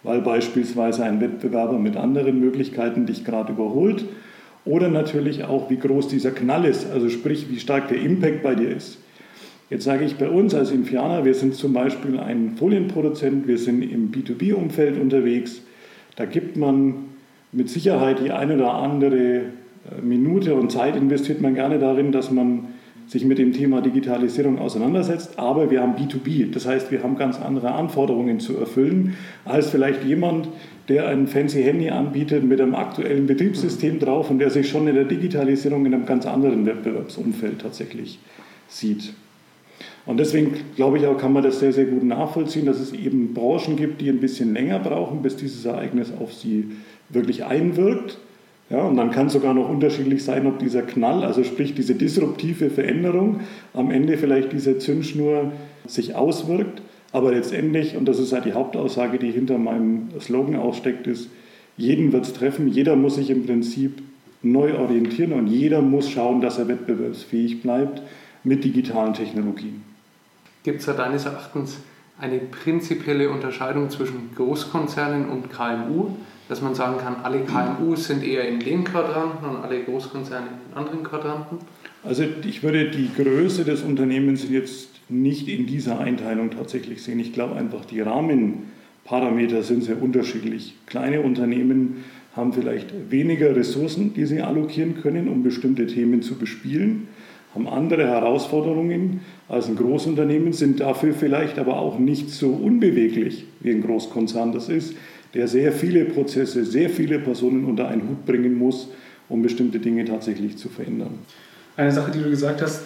weil 0.02 0.20
beispielsweise 0.20 1.04
ein 1.04 1.20
Wettbewerber 1.20 1.78
mit 1.78 1.96
anderen 1.96 2.40
Möglichkeiten 2.40 3.06
dich 3.06 3.24
gerade 3.24 3.52
überholt. 3.52 4.04
Oder 4.64 4.88
natürlich 4.88 5.44
auch, 5.44 5.70
wie 5.70 5.78
groß 5.78 6.08
dieser 6.08 6.30
Knall 6.30 6.64
ist, 6.64 6.90
also 6.90 7.08
sprich, 7.08 7.46
wie 7.50 7.58
stark 7.58 7.88
der 7.88 8.00
Impact 8.00 8.42
bei 8.42 8.54
dir 8.54 8.76
ist. 8.76 8.98
Jetzt 9.70 9.84
sage 9.84 10.04
ich 10.04 10.16
bei 10.16 10.28
uns 10.28 10.54
als 10.54 10.72
Infiana, 10.72 11.24
wir 11.24 11.34
sind 11.34 11.54
zum 11.54 11.72
Beispiel 11.72 12.18
ein 12.18 12.56
Folienproduzent, 12.56 13.46
wir 13.46 13.56
sind 13.56 13.82
im 13.82 14.10
B2B-Umfeld 14.10 15.00
unterwegs. 15.00 15.62
Da 16.16 16.24
gibt 16.24 16.56
man 16.56 17.06
mit 17.52 17.70
Sicherheit 17.70 18.18
die 18.22 18.32
eine 18.32 18.56
oder 18.56 18.74
andere 18.74 19.16
äh, 19.16 19.42
Minute 20.02 20.54
und 20.54 20.72
Zeit 20.72 20.96
investiert 20.96 21.40
man 21.40 21.54
gerne 21.54 21.78
darin, 21.78 22.12
dass 22.12 22.30
man 22.30 22.66
sich 23.10 23.24
mit 23.24 23.38
dem 23.38 23.52
Thema 23.52 23.80
Digitalisierung 23.80 24.60
auseinandersetzt, 24.60 25.36
aber 25.36 25.68
wir 25.68 25.82
haben 25.82 25.96
B2B, 25.96 26.52
das 26.52 26.64
heißt, 26.64 26.92
wir 26.92 27.02
haben 27.02 27.16
ganz 27.16 27.40
andere 27.40 27.72
Anforderungen 27.72 28.38
zu 28.38 28.56
erfüllen 28.56 29.16
als 29.44 29.70
vielleicht 29.70 30.04
jemand, 30.04 30.48
der 30.88 31.08
ein 31.08 31.26
fancy 31.26 31.60
Handy 31.64 31.90
anbietet 31.90 32.44
mit 32.44 32.60
einem 32.60 32.76
aktuellen 32.76 33.26
Betriebssystem 33.26 33.98
drauf 33.98 34.30
und 34.30 34.38
der 34.38 34.50
sich 34.50 34.68
schon 34.68 34.86
in 34.86 34.94
der 34.94 35.06
Digitalisierung 35.06 35.86
in 35.86 35.94
einem 35.94 36.06
ganz 36.06 36.24
anderen 36.24 36.64
Wettbewerbsumfeld 36.66 37.60
tatsächlich 37.60 38.20
sieht. 38.68 39.12
Und 40.06 40.18
deswegen 40.18 40.54
glaube 40.76 40.98
ich 40.98 41.06
auch, 41.06 41.18
kann 41.18 41.32
man 41.32 41.42
das 41.42 41.58
sehr, 41.58 41.72
sehr 41.72 41.86
gut 41.86 42.04
nachvollziehen, 42.04 42.64
dass 42.64 42.78
es 42.78 42.92
eben 42.92 43.34
Branchen 43.34 43.74
gibt, 43.74 44.00
die 44.00 44.08
ein 44.08 44.20
bisschen 44.20 44.54
länger 44.54 44.78
brauchen, 44.78 45.20
bis 45.22 45.34
dieses 45.34 45.64
Ereignis 45.64 46.12
auf 46.16 46.32
sie 46.32 46.70
wirklich 47.08 47.44
einwirkt. 47.44 48.18
Ja, 48.70 48.82
und 48.82 48.96
dann 48.96 49.10
kann 49.10 49.26
es 49.26 49.32
sogar 49.32 49.52
noch 49.52 49.68
unterschiedlich 49.68 50.24
sein, 50.24 50.46
ob 50.46 50.60
dieser 50.60 50.82
Knall, 50.82 51.24
also 51.24 51.42
sprich 51.42 51.74
diese 51.74 51.96
disruptive 51.96 52.70
Veränderung, 52.70 53.40
am 53.74 53.90
Ende 53.90 54.16
vielleicht 54.16 54.52
diese 54.52 54.78
Zündschnur 54.78 55.50
sich 55.86 56.14
auswirkt. 56.14 56.80
Aber 57.12 57.32
letztendlich, 57.32 57.96
und 57.96 58.06
das 58.06 58.20
ist 58.20 58.32
halt 58.32 58.44
die 58.44 58.52
Hauptaussage, 58.52 59.18
die 59.18 59.32
hinter 59.32 59.58
meinem 59.58 60.08
Slogan 60.20 60.54
aussteckt, 60.54 61.08
ist, 61.08 61.28
jeden 61.76 62.12
wird 62.12 62.26
es 62.26 62.32
treffen, 62.32 62.68
jeder 62.68 62.94
muss 62.94 63.16
sich 63.16 63.30
im 63.30 63.44
Prinzip 63.44 64.02
neu 64.42 64.78
orientieren 64.78 65.32
und 65.32 65.48
jeder 65.48 65.82
muss 65.82 66.08
schauen, 66.08 66.40
dass 66.40 66.58
er 66.58 66.68
wettbewerbsfähig 66.68 67.62
bleibt 67.62 68.02
mit 68.44 68.62
digitalen 68.62 69.14
Technologien. 69.14 69.82
Gibt 70.62 70.80
es 70.80 70.86
da 70.86 70.92
deines 70.92 71.24
Erachtens 71.24 71.78
eine 72.20 72.38
prinzipielle 72.38 73.30
Unterscheidung 73.30 73.90
zwischen 73.90 74.30
Großkonzernen 74.36 75.28
und 75.28 75.50
KMU? 75.50 76.10
Dass 76.50 76.60
man 76.60 76.74
sagen 76.74 76.98
kann, 76.98 77.14
alle 77.22 77.44
KMUs 77.44 78.08
sind 78.08 78.24
eher 78.24 78.46
in 78.48 78.58
den 78.58 78.82
Quadranten 78.82 79.48
und 79.48 79.62
alle 79.62 79.84
Großkonzerne 79.84 80.48
in 80.72 80.76
anderen 80.76 81.04
Quadranten? 81.04 81.58
Also 82.02 82.24
ich 82.44 82.64
würde 82.64 82.90
die 82.90 83.08
Größe 83.16 83.64
des 83.64 83.82
Unternehmens 83.82 84.50
jetzt 84.50 84.88
nicht 85.08 85.46
in 85.46 85.66
dieser 85.66 86.00
Einteilung 86.00 86.50
tatsächlich 86.50 87.04
sehen. 87.04 87.20
Ich 87.20 87.32
glaube 87.32 87.54
einfach, 87.54 87.84
die 87.84 88.00
Rahmenparameter 88.00 89.62
sind 89.62 89.84
sehr 89.84 90.02
unterschiedlich. 90.02 90.74
Kleine 90.86 91.20
Unternehmen 91.20 92.04
haben 92.34 92.52
vielleicht 92.52 93.12
weniger 93.12 93.54
Ressourcen, 93.54 94.12
die 94.14 94.26
sie 94.26 94.42
allokieren 94.42 95.00
können, 95.00 95.28
um 95.28 95.44
bestimmte 95.44 95.86
Themen 95.86 96.20
zu 96.20 96.34
bespielen, 96.34 97.06
haben 97.54 97.68
andere 97.68 98.08
Herausforderungen 98.08 99.20
als 99.48 99.68
ein 99.68 99.76
Großunternehmen, 99.76 100.52
sind 100.52 100.80
dafür 100.80 101.14
vielleicht 101.14 101.60
aber 101.60 101.78
auch 101.78 101.98
nicht 101.98 102.30
so 102.30 102.50
unbeweglich, 102.50 103.44
wie 103.60 103.70
ein 103.70 103.82
Großkonzern 103.82 104.50
das 104.50 104.68
ist 104.68 104.96
der 105.34 105.48
sehr 105.48 105.72
viele 105.72 106.04
Prozesse, 106.04 106.64
sehr 106.64 106.90
viele 106.90 107.18
Personen 107.18 107.64
unter 107.64 107.88
einen 107.88 108.08
Hut 108.08 108.26
bringen 108.26 108.54
muss, 108.56 108.88
um 109.28 109.42
bestimmte 109.42 109.78
Dinge 109.78 110.04
tatsächlich 110.04 110.56
zu 110.56 110.68
verändern. 110.68 111.18
Eine 111.76 111.92
Sache, 111.92 112.10
die 112.10 112.20
du 112.20 112.30
gesagt 112.30 112.62
hast, 112.62 112.82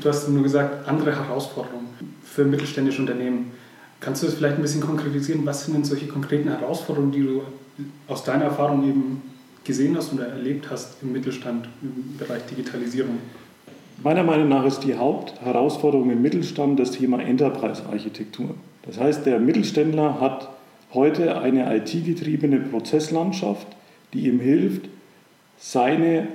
du 0.00 0.08
hast 0.08 0.28
nur 0.28 0.42
gesagt, 0.42 0.88
andere 0.88 1.14
Herausforderungen 1.14 1.86
für 2.24 2.44
mittelständische 2.44 3.02
Unternehmen. 3.02 3.50
Kannst 3.98 4.22
du 4.22 4.26
das 4.26 4.36
vielleicht 4.36 4.56
ein 4.56 4.62
bisschen 4.62 4.80
konkretisieren? 4.80 5.44
Was 5.44 5.64
sind 5.64 5.74
denn 5.74 5.84
solche 5.84 6.06
konkreten 6.06 6.48
Herausforderungen, 6.48 7.12
die 7.12 7.22
du 7.22 7.42
aus 8.06 8.24
deiner 8.24 8.44
Erfahrung 8.44 8.88
eben 8.88 9.22
gesehen 9.64 9.96
hast 9.96 10.12
oder 10.12 10.28
erlebt 10.28 10.70
hast 10.70 11.02
im 11.02 11.12
Mittelstand 11.12 11.68
im 11.82 12.16
Bereich 12.16 12.42
Digitalisierung? 12.46 13.18
Meiner 14.02 14.22
Meinung 14.22 14.48
nach 14.48 14.64
ist 14.64 14.80
die 14.80 14.94
Hauptherausforderung 14.94 16.10
im 16.10 16.22
Mittelstand 16.22 16.80
das 16.80 16.92
Thema 16.92 17.20
Enterprise-Architektur. 17.20 18.54
Das 18.86 18.98
heißt, 18.98 19.26
der 19.26 19.38
Mittelständler 19.38 20.18
hat 20.18 20.48
heute 20.92 21.40
eine 21.40 21.74
IT-getriebene 21.76 22.60
Prozesslandschaft, 22.60 23.66
die 24.12 24.26
ihm 24.26 24.40
hilft, 24.40 24.88
seine 25.58 26.28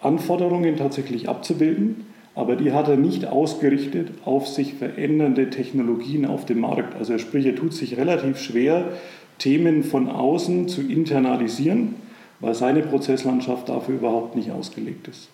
Anforderungen 0.00 0.76
tatsächlich 0.76 1.28
abzubilden, 1.28 2.06
aber 2.34 2.54
die 2.54 2.72
hat 2.72 2.88
er 2.88 2.96
nicht 2.96 3.26
ausgerichtet 3.26 4.10
auf 4.24 4.46
sich 4.46 4.74
verändernde 4.74 5.50
Technologien 5.50 6.24
auf 6.24 6.46
dem 6.46 6.60
Markt. 6.60 6.94
Also 6.96 7.18
sprich, 7.18 7.44
er 7.44 7.56
tut 7.56 7.74
sich 7.74 7.96
relativ 7.96 8.38
schwer, 8.38 8.92
Themen 9.38 9.82
von 9.82 10.08
außen 10.08 10.68
zu 10.68 10.82
internalisieren, 10.82 11.96
weil 12.40 12.54
seine 12.54 12.82
Prozesslandschaft 12.82 13.68
dafür 13.68 13.96
überhaupt 13.96 14.36
nicht 14.36 14.52
ausgelegt 14.52 15.08
ist. 15.08 15.28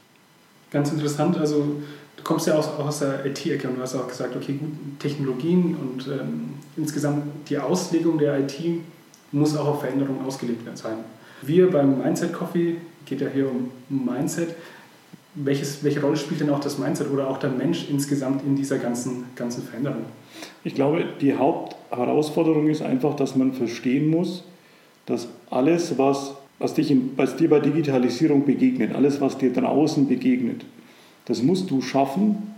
Ganz 0.71 0.93
interessant, 0.93 1.37
also 1.37 1.77
du 2.17 2.23
kommst 2.23 2.47
ja 2.47 2.59
auch 2.59 2.79
aus 2.79 3.01
der 3.01 3.25
IT-Ecke 3.27 3.69
und 3.69 3.77
du 3.77 3.83
hast 3.83 3.95
auch 3.95 4.09
gesagt, 4.09 4.35
okay, 4.35 4.55
gut, 4.55 4.71
Technologien 4.99 5.77
und 5.77 6.09
ähm, 6.09 6.55
insgesamt 6.77 7.49
die 7.49 7.59
Auslegung 7.59 8.19
der 8.19 8.41
IT 8.41 8.61
muss 9.33 9.57
auch 9.57 9.67
auf 9.67 9.81
Veränderungen 9.81 10.25
ausgelegt 10.25 10.63
sein. 10.77 10.99
Wir 11.43 11.71
beim 11.71 11.99
Mindset 11.99 12.33
Coffee, 12.33 12.77
geht 13.05 13.21
ja 13.21 13.29
hier 13.29 13.51
um 13.51 13.71
Mindset, 13.89 14.55
welches, 15.35 15.83
welche 15.83 16.01
Rolle 16.01 16.17
spielt 16.17 16.41
denn 16.41 16.51
auch 16.51 16.61
das 16.61 16.79
Mindset 16.79 17.11
oder 17.11 17.29
auch 17.29 17.39
der 17.39 17.51
Mensch 17.51 17.89
insgesamt 17.91 18.45
in 18.45 18.55
dieser 18.55 18.79
ganzen, 18.79 19.25
ganzen 19.35 19.65
Veränderung? 19.65 20.05
Ich 20.63 20.75
glaube, 20.75 21.05
die 21.21 21.35
Hauptherausforderung 21.35 22.69
ist 22.69 22.83
einfach, 22.83 23.17
dass 23.17 23.35
man 23.35 23.53
verstehen 23.53 24.09
muss, 24.09 24.45
dass 25.07 25.29
alles, 25.51 25.99
was, 25.99 26.35
was, 26.59 26.75
dich 26.75 26.91
in, 26.91 27.11
was 27.17 27.37
dir 27.37 27.51
bei 27.51 27.61
Digitalisierung 27.61 28.45
begegnet, 28.45 28.95
alles, 28.95 29.21
was 29.21 29.37
dir 29.37 29.53
draußen 29.53 30.09
begegnet, 30.09 30.65
das 31.27 31.43
musst 31.43 31.71
du 31.71 31.81
schaffen, 31.83 32.54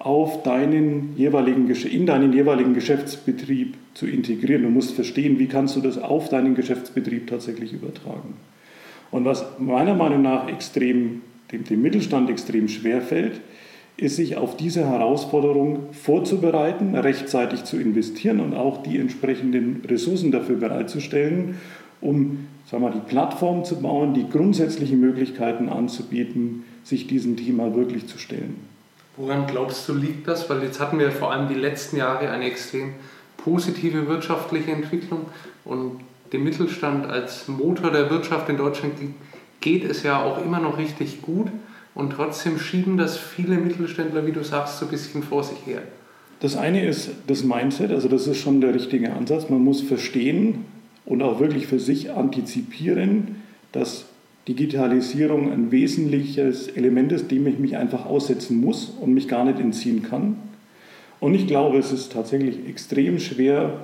auf 0.00 0.42
deinen 0.42 1.14
jeweiligen, 1.16 1.70
in 1.70 2.06
deinen 2.06 2.32
jeweiligen 2.32 2.72
Geschäftsbetrieb 2.72 3.74
zu 3.92 4.06
integrieren. 4.06 4.62
Du 4.62 4.70
musst 4.70 4.92
verstehen, 4.92 5.38
wie 5.38 5.46
kannst 5.46 5.76
du 5.76 5.80
das 5.80 5.98
auf 5.98 6.30
deinen 6.30 6.54
Geschäftsbetrieb 6.54 7.26
tatsächlich 7.26 7.74
übertragen. 7.74 8.34
Und 9.10 9.26
was 9.26 9.44
meiner 9.58 9.94
Meinung 9.94 10.22
nach 10.22 10.48
extrem, 10.48 11.20
dem, 11.52 11.64
dem 11.64 11.82
Mittelstand 11.82 12.30
extrem 12.30 12.68
schwer 12.68 13.02
fällt, 13.02 13.42
ist 13.98 14.16
sich 14.16 14.38
auf 14.38 14.56
diese 14.56 14.86
Herausforderung 14.86 15.92
vorzubereiten, 15.92 16.94
rechtzeitig 16.94 17.64
zu 17.64 17.78
investieren 17.78 18.40
und 18.40 18.54
auch 18.54 18.82
die 18.82 18.96
entsprechenden 18.96 19.82
Ressourcen 19.86 20.30
dafür 20.30 20.56
bereitzustellen, 20.56 21.56
um 22.00 22.46
sagen 22.64 22.84
wir, 22.84 22.90
die 22.92 23.00
Plattform 23.00 23.64
zu 23.64 23.82
bauen, 23.82 24.14
die 24.14 24.26
grundsätzlichen 24.26 24.98
Möglichkeiten 24.98 25.68
anzubieten, 25.68 26.64
sich 26.84 27.06
diesem 27.06 27.36
Thema 27.36 27.74
wirklich 27.74 28.06
zu 28.06 28.16
stellen. 28.16 28.69
Woran 29.20 29.46
glaubst 29.46 29.86
du, 29.86 29.92
liegt 29.92 30.26
das? 30.28 30.48
Weil 30.48 30.62
jetzt 30.62 30.80
hatten 30.80 30.98
wir 30.98 31.12
vor 31.12 31.30
allem 31.30 31.48
die 31.48 31.54
letzten 31.54 31.98
Jahre 31.98 32.30
eine 32.30 32.46
extrem 32.46 32.94
positive 33.36 34.08
wirtschaftliche 34.08 34.70
Entwicklung 34.70 35.26
und 35.66 36.00
dem 36.32 36.42
Mittelstand 36.44 37.06
als 37.06 37.46
Motor 37.46 37.90
der 37.90 38.08
Wirtschaft 38.08 38.48
in 38.48 38.56
Deutschland 38.56 38.94
geht 39.60 39.84
es 39.84 40.04
ja 40.04 40.22
auch 40.22 40.42
immer 40.42 40.58
noch 40.58 40.78
richtig 40.78 41.20
gut 41.20 41.48
und 41.94 42.14
trotzdem 42.14 42.58
schieben 42.58 42.96
das 42.96 43.18
viele 43.18 43.56
Mittelständler, 43.56 44.26
wie 44.26 44.32
du 44.32 44.42
sagst, 44.42 44.78
so 44.78 44.86
ein 44.86 44.90
bisschen 44.90 45.22
vor 45.22 45.44
sich 45.44 45.58
her. 45.66 45.82
Das 46.40 46.56
eine 46.56 46.86
ist 46.86 47.10
das 47.26 47.44
Mindset, 47.44 47.90
also 47.90 48.08
das 48.08 48.26
ist 48.26 48.38
schon 48.38 48.62
der 48.62 48.74
richtige 48.74 49.12
Ansatz. 49.12 49.50
Man 49.50 49.62
muss 49.62 49.82
verstehen 49.82 50.64
und 51.04 51.22
auch 51.22 51.40
wirklich 51.40 51.66
für 51.66 51.78
sich 51.78 52.12
antizipieren, 52.12 53.42
dass 53.72 54.06
Digitalisierung 54.50 55.52
ein 55.52 55.70
wesentliches 55.70 56.66
Element 56.66 57.12
ist, 57.12 57.30
dem 57.30 57.46
ich 57.46 57.60
mich 57.60 57.76
einfach 57.76 58.04
aussetzen 58.04 58.60
muss 58.60 58.92
und 59.00 59.14
mich 59.14 59.28
gar 59.28 59.44
nicht 59.44 59.60
entziehen 59.60 60.02
kann. 60.02 60.36
Und 61.20 61.34
ich 61.34 61.46
glaube, 61.46 61.78
es 61.78 61.92
ist 61.92 62.10
tatsächlich 62.10 62.66
extrem 62.68 63.20
schwer, 63.20 63.74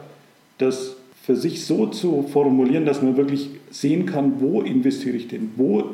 das 0.59 0.97
für 1.23 1.37
sich 1.37 1.65
so 1.65 1.87
zu 1.87 2.25
formulieren, 2.25 2.85
dass 2.85 3.01
man 3.01 3.17
wirklich 3.17 3.51
sehen 3.71 4.07
kann, 4.07 4.41
wo 4.41 4.61
investiere 4.61 5.17
ich 5.17 5.29
denn, 5.29 5.51
wo, 5.55 5.85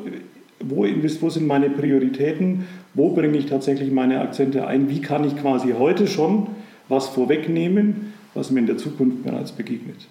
wo, 0.59 0.87
wo 0.87 1.29
sind 1.29 1.45
meine 1.45 1.69
Prioritäten, 1.69 2.65
wo 2.95 3.09
bringe 3.09 3.37
ich 3.37 3.45
tatsächlich 3.45 3.91
meine 3.91 4.21
Akzente 4.21 4.65
ein, 4.65 4.89
wie 4.89 5.01
kann 5.01 5.23
ich 5.23 5.35
quasi 5.37 5.73
heute 5.77 6.07
schon 6.07 6.47
was 6.89 7.09
vorwegnehmen, 7.09 8.13
was 8.33 8.49
mir 8.49 8.61
in 8.61 8.67
der 8.67 8.77
Zukunft 8.77 9.23
bereits 9.23 9.51
begegnet. 9.51 10.07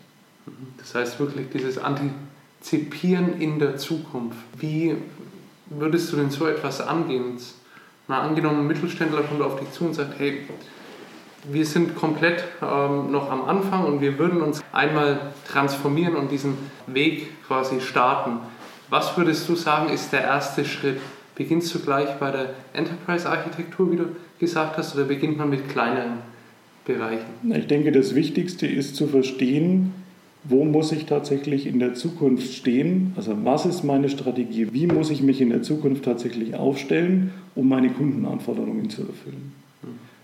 Das 0.79 0.95
heißt 0.95 1.19
wirklich 1.19 1.47
dieses 1.53 1.79
Anti 1.79 2.11
Zipieren 2.63 3.41
in 3.41 3.59
der 3.59 3.77
Zukunft. 3.77 4.39
Wie 4.59 4.97
würdest 5.67 6.13
du 6.13 6.17
denn 6.17 6.31
so 6.31 6.47
etwas 6.47 6.81
angehen? 6.81 7.37
Mal 8.09 8.21
angenommen, 8.21 8.61
ein 8.61 8.67
Mittelständler 8.67 9.23
kommt 9.23 9.43
auf 9.43 9.61
dich 9.61 9.71
zu 9.73 9.85
und 9.85 9.95
sagt, 9.95 10.19
hey, 10.19 10.41
wir 11.51 11.67
sind 11.67 11.97
komplett 11.97 12.45
ähm, 12.63 13.11
noch 13.11 13.31
am 13.31 13.45
Anfang 13.45 13.85
und 13.85 14.01
wir 14.01 14.19
würden 14.19 14.41
uns 14.43 14.63
einmal 14.73 15.33
transformieren 15.49 16.15
und 16.15 16.31
diesen 16.31 16.57
Weg 16.87 17.29
quasi 17.47 17.81
starten. 17.81 18.39
Was 18.91 19.17
würdest 19.17 19.49
du 19.49 19.57
sagen, 19.57 19.93
ist 19.93 20.13
der 20.13 20.23
erste 20.23 20.65
Schritt? 20.65 21.01
Beginnst 21.35 21.75
du 21.75 21.81
gleich 21.81 22.11
bei 22.21 22.31
der 22.31 22.51
Enterprise-Architektur, 22.75 23.91
wie 23.91 23.97
du 23.97 24.05
gesagt 24.39 24.77
hast, 24.77 24.95
oder 24.95 25.05
beginnt 25.05 25.39
man 25.39 25.49
mit 25.51 25.69
kleineren 25.69 26.19
Bereichen? 26.85 27.53
Ich 27.55 27.67
denke, 27.67 27.91
das 27.91 28.15
Wichtigste 28.15 28.67
ist 28.67 28.97
zu 28.97 29.09
verstehen, 29.09 29.95
wo 30.45 30.65
muss 30.65 30.91
ich 30.93 31.07
tatsächlich 31.07 31.67
in 31.67 31.79
der 31.79 31.95
Zukunft 31.95 32.53
stehen? 32.53 33.13
Also 33.17 33.37
was 33.45 33.65
ist 33.65 33.85
meine 33.85 34.09
Strategie? 34.09 34.69
Wie 34.73 34.87
muss 34.87 35.11
ich 35.11 35.23
mich 35.23 35.41
in 35.41 35.51
der 35.51 35.63
Zukunft 35.63 36.05
tatsächlich 36.05 36.55
aufstellen, 36.55 37.31
um 37.55 37.69
meine 37.69 37.91
Kundenanforderungen 37.91 38.91
zu 38.91 39.03
erfüllen? 39.03 39.53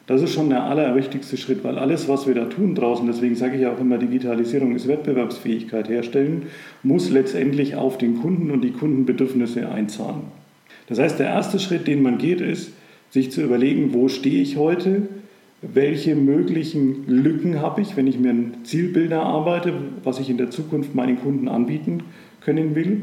Das 0.08 0.22
ist 0.22 0.32
schon 0.32 0.48
der 0.48 0.62
allerwichtigste 0.64 1.37
Schritt, 1.37 1.62
weil 1.64 1.76
alles, 1.76 2.08
was 2.08 2.26
wir 2.26 2.34
da 2.34 2.46
tun 2.46 2.75
draußen, 2.75 3.06
deswegen 3.06 3.37
sage 3.37 3.58
ich 3.58 3.66
auch 3.66 3.78
immer, 3.78 3.98
Digitalisierung 3.98 4.75
ist 4.75 4.88
Wettbewerbsfähigkeit 4.88 5.90
herstellen, 5.90 6.44
muss 6.82 7.10
letztendlich 7.10 7.76
auf 7.76 7.98
den 7.98 8.22
Kunden 8.22 8.50
und 8.50 8.62
die 8.62 8.70
Kundenbedürfnisse 8.70 9.68
einzahlen. 9.68 10.22
Das 10.87 10.98
heißt, 10.98 11.18
der 11.18 11.26
erste 11.26 11.58
Schritt, 11.58 11.87
den 11.87 12.00
man 12.00 12.16
geht, 12.16 12.40
ist, 12.40 12.72
sich 13.10 13.30
zu 13.30 13.42
überlegen, 13.42 13.92
wo 13.92 14.08
stehe 14.08 14.40
ich 14.40 14.56
heute, 14.56 15.02
welche 15.60 16.14
möglichen 16.14 17.06
Lücken 17.08 17.60
habe 17.60 17.80
ich, 17.80 17.96
wenn 17.96 18.06
ich 18.06 18.18
mir 18.18 18.30
ein 18.30 18.58
Zielbild 18.64 19.10
erarbeite, 19.10 19.72
was 20.04 20.20
ich 20.20 20.30
in 20.30 20.36
der 20.36 20.50
Zukunft 20.50 20.94
meinen 20.94 21.20
Kunden 21.20 21.48
anbieten 21.48 22.04
können 22.40 22.74
will. 22.74 23.02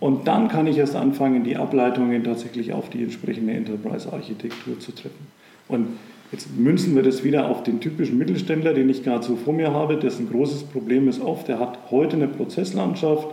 Und 0.00 0.26
dann 0.26 0.48
kann 0.48 0.66
ich 0.66 0.76
erst 0.76 0.96
anfangen, 0.96 1.44
die 1.44 1.56
Ableitungen 1.56 2.24
tatsächlich 2.24 2.72
auf 2.72 2.90
die 2.90 3.02
entsprechende 3.02 3.52
Enterprise-Architektur 3.52 4.80
zu 4.80 4.92
treffen. 4.92 5.28
Und 5.68 5.86
jetzt 6.32 6.48
münzen 6.58 6.96
wir 6.96 7.04
das 7.04 7.22
wieder 7.22 7.48
auf 7.48 7.62
den 7.62 7.80
typischen 7.80 8.18
Mittelständler, 8.18 8.74
den 8.74 8.90
ich 8.90 9.04
gerade 9.04 9.24
so 9.24 9.36
vor 9.36 9.54
mir 9.54 9.72
habe, 9.72 9.96
dessen 9.96 10.28
großes 10.28 10.64
Problem 10.64 11.08
ist 11.08 11.20
oft, 11.22 11.46
der 11.46 11.60
hat 11.60 11.78
heute 11.90 12.16
eine 12.16 12.26
Prozesslandschaft, 12.26 13.28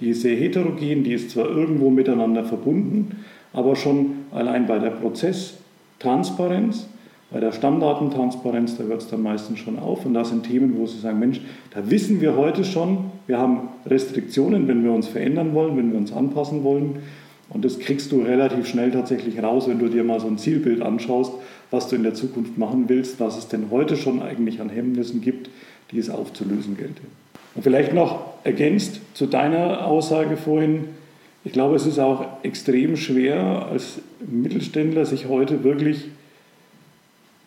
die 0.00 0.10
ist 0.10 0.22
sehr 0.22 0.36
heterogen, 0.36 1.04
die 1.04 1.12
ist 1.12 1.30
zwar 1.30 1.48
irgendwo 1.48 1.90
miteinander 1.90 2.44
verbunden, 2.44 3.24
aber 3.52 3.76
schon 3.76 4.12
allein 4.32 4.66
bei 4.66 4.78
der 4.78 4.90
Prozesstransparenz 4.90 6.88
bei 7.30 7.40
der 7.40 7.52
Stammdatentransparenz, 7.52 8.76
da 8.76 8.84
hört 8.84 9.02
es 9.02 9.08
dann 9.08 9.22
meistens 9.22 9.58
schon 9.58 9.78
auf. 9.78 10.06
Und 10.06 10.14
da 10.14 10.24
sind 10.24 10.46
Themen, 10.46 10.76
wo 10.78 10.86
Sie 10.86 10.98
sagen, 10.98 11.18
Mensch, 11.18 11.40
da 11.72 11.90
wissen 11.90 12.20
wir 12.20 12.36
heute 12.36 12.64
schon, 12.64 13.10
wir 13.26 13.38
haben 13.38 13.68
Restriktionen, 13.84 14.68
wenn 14.68 14.84
wir 14.84 14.92
uns 14.92 15.08
verändern 15.08 15.52
wollen, 15.52 15.76
wenn 15.76 15.90
wir 15.90 15.98
uns 15.98 16.12
anpassen 16.12 16.62
wollen. 16.62 17.00
Und 17.48 17.64
das 17.64 17.78
kriegst 17.78 18.12
du 18.12 18.22
relativ 18.22 18.66
schnell 18.66 18.90
tatsächlich 18.90 19.42
raus, 19.42 19.68
wenn 19.68 19.78
du 19.78 19.88
dir 19.88 20.04
mal 20.04 20.20
so 20.20 20.26
ein 20.26 20.38
Zielbild 20.38 20.82
anschaust, 20.82 21.32
was 21.70 21.88
du 21.88 21.96
in 21.96 22.02
der 22.02 22.14
Zukunft 22.14 22.58
machen 22.58 22.84
willst, 22.88 23.18
was 23.20 23.36
es 23.36 23.48
denn 23.48 23.70
heute 23.70 23.96
schon 23.96 24.22
eigentlich 24.22 24.60
an 24.60 24.68
Hemmnissen 24.68 25.20
gibt, 25.20 25.50
die 25.90 25.98
es 25.98 26.10
aufzulösen 26.10 26.76
gelte. 26.76 27.02
Und 27.54 27.62
vielleicht 27.62 27.92
noch 27.92 28.24
ergänzt 28.44 29.00
zu 29.14 29.26
deiner 29.26 29.86
Aussage 29.86 30.36
vorhin, 30.36 30.84
ich 31.44 31.52
glaube, 31.52 31.76
es 31.76 31.86
ist 31.86 32.00
auch 32.00 32.24
extrem 32.42 32.96
schwer 32.96 33.68
als 33.70 34.00
Mittelständler, 34.28 35.06
sich 35.06 35.28
heute 35.28 35.62
wirklich 35.62 36.06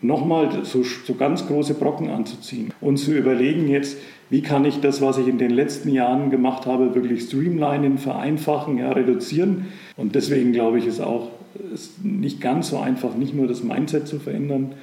nochmal 0.01 0.63
so, 0.63 0.83
so 0.83 1.13
ganz 1.15 1.47
große 1.47 1.73
Brocken 1.73 2.09
anzuziehen 2.09 2.73
und 2.81 2.97
zu 2.97 3.15
überlegen 3.15 3.67
jetzt, 3.67 3.97
wie 4.29 4.41
kann 4.41 4.63
ich 4.65 4.79
das, 4.79 5.01
was 5.01 5.17
ich 5.17 5.27
in 5.27 5.37
den 5.37 5.51
letzten 5.51 5.89
Jahren 5.89 6.29
gemacht 6.29 6.65
habe, 6.65 6.93
wirklich 6.93 7.23
streamlinen, 7.23 7.97
vereinfachen, 7.97 8.77
ja, 8.77 8.91
reduzieren. 8.91 9.67
Und 9.97 10.13
deswegen 10.15 10.51
glaube 10.51 10.77
ich, 10.77 10.85
ist 10.85 11.01
auch 11.01 11.29
ist 11.73 12.03
nicht 12.05 12.39
ganz 12.39 12.69
so 12.69 12.77
einfach, 12.77 13.15
nicht 13.15 13.33
nur 13.33 13.47
das 13.47 13.63
Mindset 13.63 14.07
zu 14.07 14.19
verändern, 14.19 14.73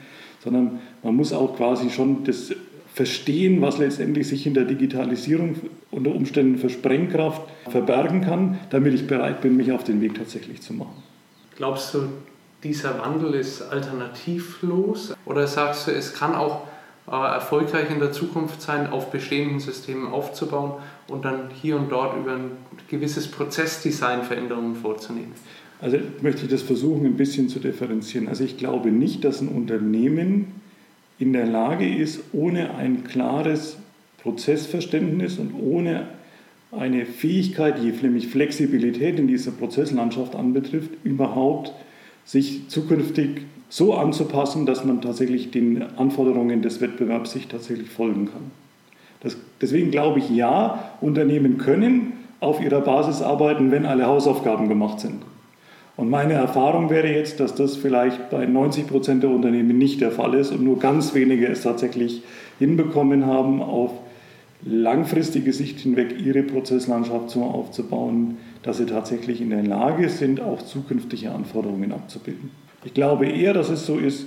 sondern 0.43 0.81
man 1.03 1.15
muss 1.15 1.33
auch 1.33 1.57
quasi 1.57 1.91
schon 1.91 2.25
das 2.25 2.55
verstehen, 2.93 3.61
was 3.61 3.79
letztendlich 3.79 4.27
sich 4.27 4.47
in 4.47 4.55
der 4.55 4.65
Digitalisierung 4.65 5.57
unter 5.91 6.15
Umständen 6.15 6.59
für 6.59 6.71
Sprengkraft 6.71 7.43
verbergen 7.69 8.23
kann, 8.23 8.59
damit 8.71 8.95
ich 8.95 9.07
bereit 9.07 9.43
bin, 9.43 9.57
mich 9.57 9.71
auf 9.73 9.85
den 9.85 10.01
Weg 10.01 10.15
tatsächlich 10.15 10.63
zu 10.63 10.73
machen. 10.73 11.03
Glaubst 11.57 11.95
du, 11.95 12.09
dieser 12.67 12.99
Wandel 12.99 13.35
ist 13.35 13.63
alternativlos? 13.63 15.15
Oder 15.25 15.47
sagst 15.47 15.87
du, 15.87 15.93
es 15.93 16.15
kann 16.15 16.35
auch 16.35 16.63
äh, 17.09 17.13
erfolgreich 17.13 17.91
in 17.91 18.01
der 18.01 18.13
Zukunft 18.13 18.61
sein, 18.61 18.89
auf 18.89 19.11
bestehenden 19.11 19.61
Systemen 19.61 20.09
aufzubauen 20.09 20.73
und 21.09 21.25
dann 21.25 21.51
hier 21.51 21.77
und 21.77 21.91
dort 21.91 22.17
über 22.17 22.33
ein 22.33 22.51
gewisses 22.89 23.29
Prozessdesign 23.29 24.23
Veränderungen 24.23 24.75
vorzunehmen? 24.75 25.33
Also 25.81 25.99
möchte 26.23 26.47
ich 26.47 26.51
das 26.51 26.63
versuchen, 26.63 27.05
ein 27.07 27.17
bisschen 27.17 27.49
zu 27.49 27.61
differenzieren. 27.61 28.29
Also 28.29 28.45
ich 28.45 28.57
glaube 28.57 28.91
nicht, 28.91 29.25
dass 29.25 29.41
ein 29.41 29.49
Unternehmen 29.49 30.61
in 31.19 31.33
der 31.33 31.47
Lage 31.47 31.89
ist, 31.95 32.21
ohne 32.33 32.75
ein 32.75 33.05
klares 33.05 33.77
Prozessverständnis 34.23 35.39
und 35.39 35.55
ohne 35.55 36.09
eine 36.73 37.07
Fähigkeit, 37.07 37.79
die 37.83 37.93
nämlich 38.03 38.29
Flexibilität 38.29 39.19
in 39.19 39.29
dieser 39.29 39.53
Prozesslandschaft 39.53 40.35
anbetrifft, 40.35 40.91
überhaupt 41.05 41.73
sich 42.27 42.69
zukünftig 42.69 43.43
so 43.71 43.95
anzupassen, 43.95 44.67
dass 44.67 44.85
man 44.85 45.01
tatsächlich 45.01 45.51
den 45.51 45.83
Anforderungen 45.97 46.61
des 46.61 46.81
Wettbewerbs 46.81 47.33
sich 47.33 47.49
tatsächlich 47.49 47.89
folgen 47.89 48.27
kann. 48.27 48.51
Das, 49.21 49.37
deswegen 49.61 49.91
glaube 49.91 50.19
ich, 50.19 50.29
ja, 50.31 50.93
Unternehmen 51.01 51.57
können 51.57 52.13
auf 52.41 52.61
ihrer 52.61 52.83
Basis 52.83 53.23
arbeiten, 53.23 53.71
wenn 53.71 53.87
alle 53.87 54.07
Hausaufgaben 54.07 54.69
gemacht 54.69 55.01
sind. 55.01 55.23
Und 55.97 56.11
meine 56.11 56.35
Erfahrung 56.35 56.91
wäre 56.91 57.11
jetzt, 57.11 57.41
dass 57.41 57.55
das 57.55 57.77
vielleicht 57.77 58.29
bei 58.29 58.45
90 58.45 58.87
Prozent 58.87 59.23
der 59.23 59.31
Unternehmen 59.31 59.79
nicht 59.79 60.03
der 60.03 60.11
Fall 60.11 60.35
ist 60.35 60.53
und 60.53 60.63
nur 60.63 60.79
ganz 60.79 61.15
wenige 61.15 61.47
es 61.47 61.63
tatsächlich 61.63 62.23
hinbekommen 62.59 63.25
haben, 63.25 63.63
auf 63.63 63.93
langfristige 64.63 65.53
Sicht 65.53 65.81
hinweg 65.81 66.17
ihre 66.23 66.43
Prozesslandschaft 66.43 67.31
so 67.31 67.43
aufzubauen, 67.45 68.37
dass 68.67 68.79
sie 68.79 68.87
tatsächlich 68.87 69.41
in 69.41 69.51
der 69.51 69.63
Lage 69.63 70.09
sind, 70.09 70.41
auch 70.41 70.61
zukünftige 70.61 71.31
Anforderungen 71.31 71.93
abzubilden. 71.93 72.51
Ich 72.85 72.93
glaube 72.93 73.27
eher, 73.27 73.55
dass 73.55 73.71
es 73.71 73.87
so 73.87 73.97
ist, 73.97 74.27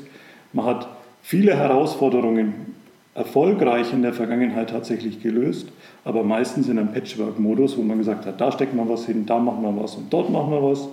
man 0.54 0.66
hat 0.66 0.88
viele 1.22 1.56
Herausforderungen 1.56 2.54
erfolgreich 3.14 3.92
in 3.94 4.02
der 4.02 4.14
Vergangenheit 4.14 4.70
tatsächlich 4.70 5.22
gelöst, 5.22 5.68
aber 6.06 6.24
meistens 6.24 6.70
in 6.70 6.80
einem 6.80 6.94
Patchwork-Modus, 6.94 7.78
wo 7.78 7.82
man 7.82 7.98
gesagt 7.98 8.26
hat, 8.26 8.40
da 8.40 8.52
steckt 8.52 8.74
man 8.74 8.88
was 8.88 9.06
hin, 9.06 9.26
da 9.26 9.38
machen 9.40 9.62
wir 9.62 9.84
was 9.84 9.96
und 9.96 10.12
dort 10.12 10.30
machen 10.30 10.52
wir 10.52 10.64
was. 10.64 10.88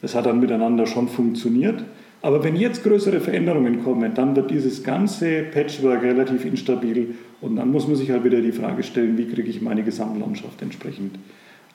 Es 0.00 0.14
hat 0.14 0.24
dann 0.24 0.40
miteinander 0.40 0.86
schon 0.86 1.08
funktioniert, 1.08 1.84
Aber 2.22 2.44
wenn 2.44 2.56
jetzt 2.56 2.82
größere 2.84 3.20
Veränderungen 3.20 3.82
kommen, 3.82 4.12
dann 4.14 4.36
wird 4.36 4.50
dieses 4.50 4.82
ganze 4.82 5.42
Patchwork 5.42 6.02
relativ 6.02 6.44
instabil 6.44 7.14
und 7.40 7.56
dann 7.56 7.70
muss 7.70 7.86
man 7.86 7.96
sich 7.96 8.10
halt 8.10 8.24
wieder 8.24 8.40
die 8.40 8.52
Frage 8.52 8.82
stellen, 8.82 9.16
wie 9.16 9.26
kriege 9.26 9.48
ich 9.48 9.62
meine 9.62 9.82
Gesamtlandschaft 9.82 10.60
entsprechend 10.60 11.18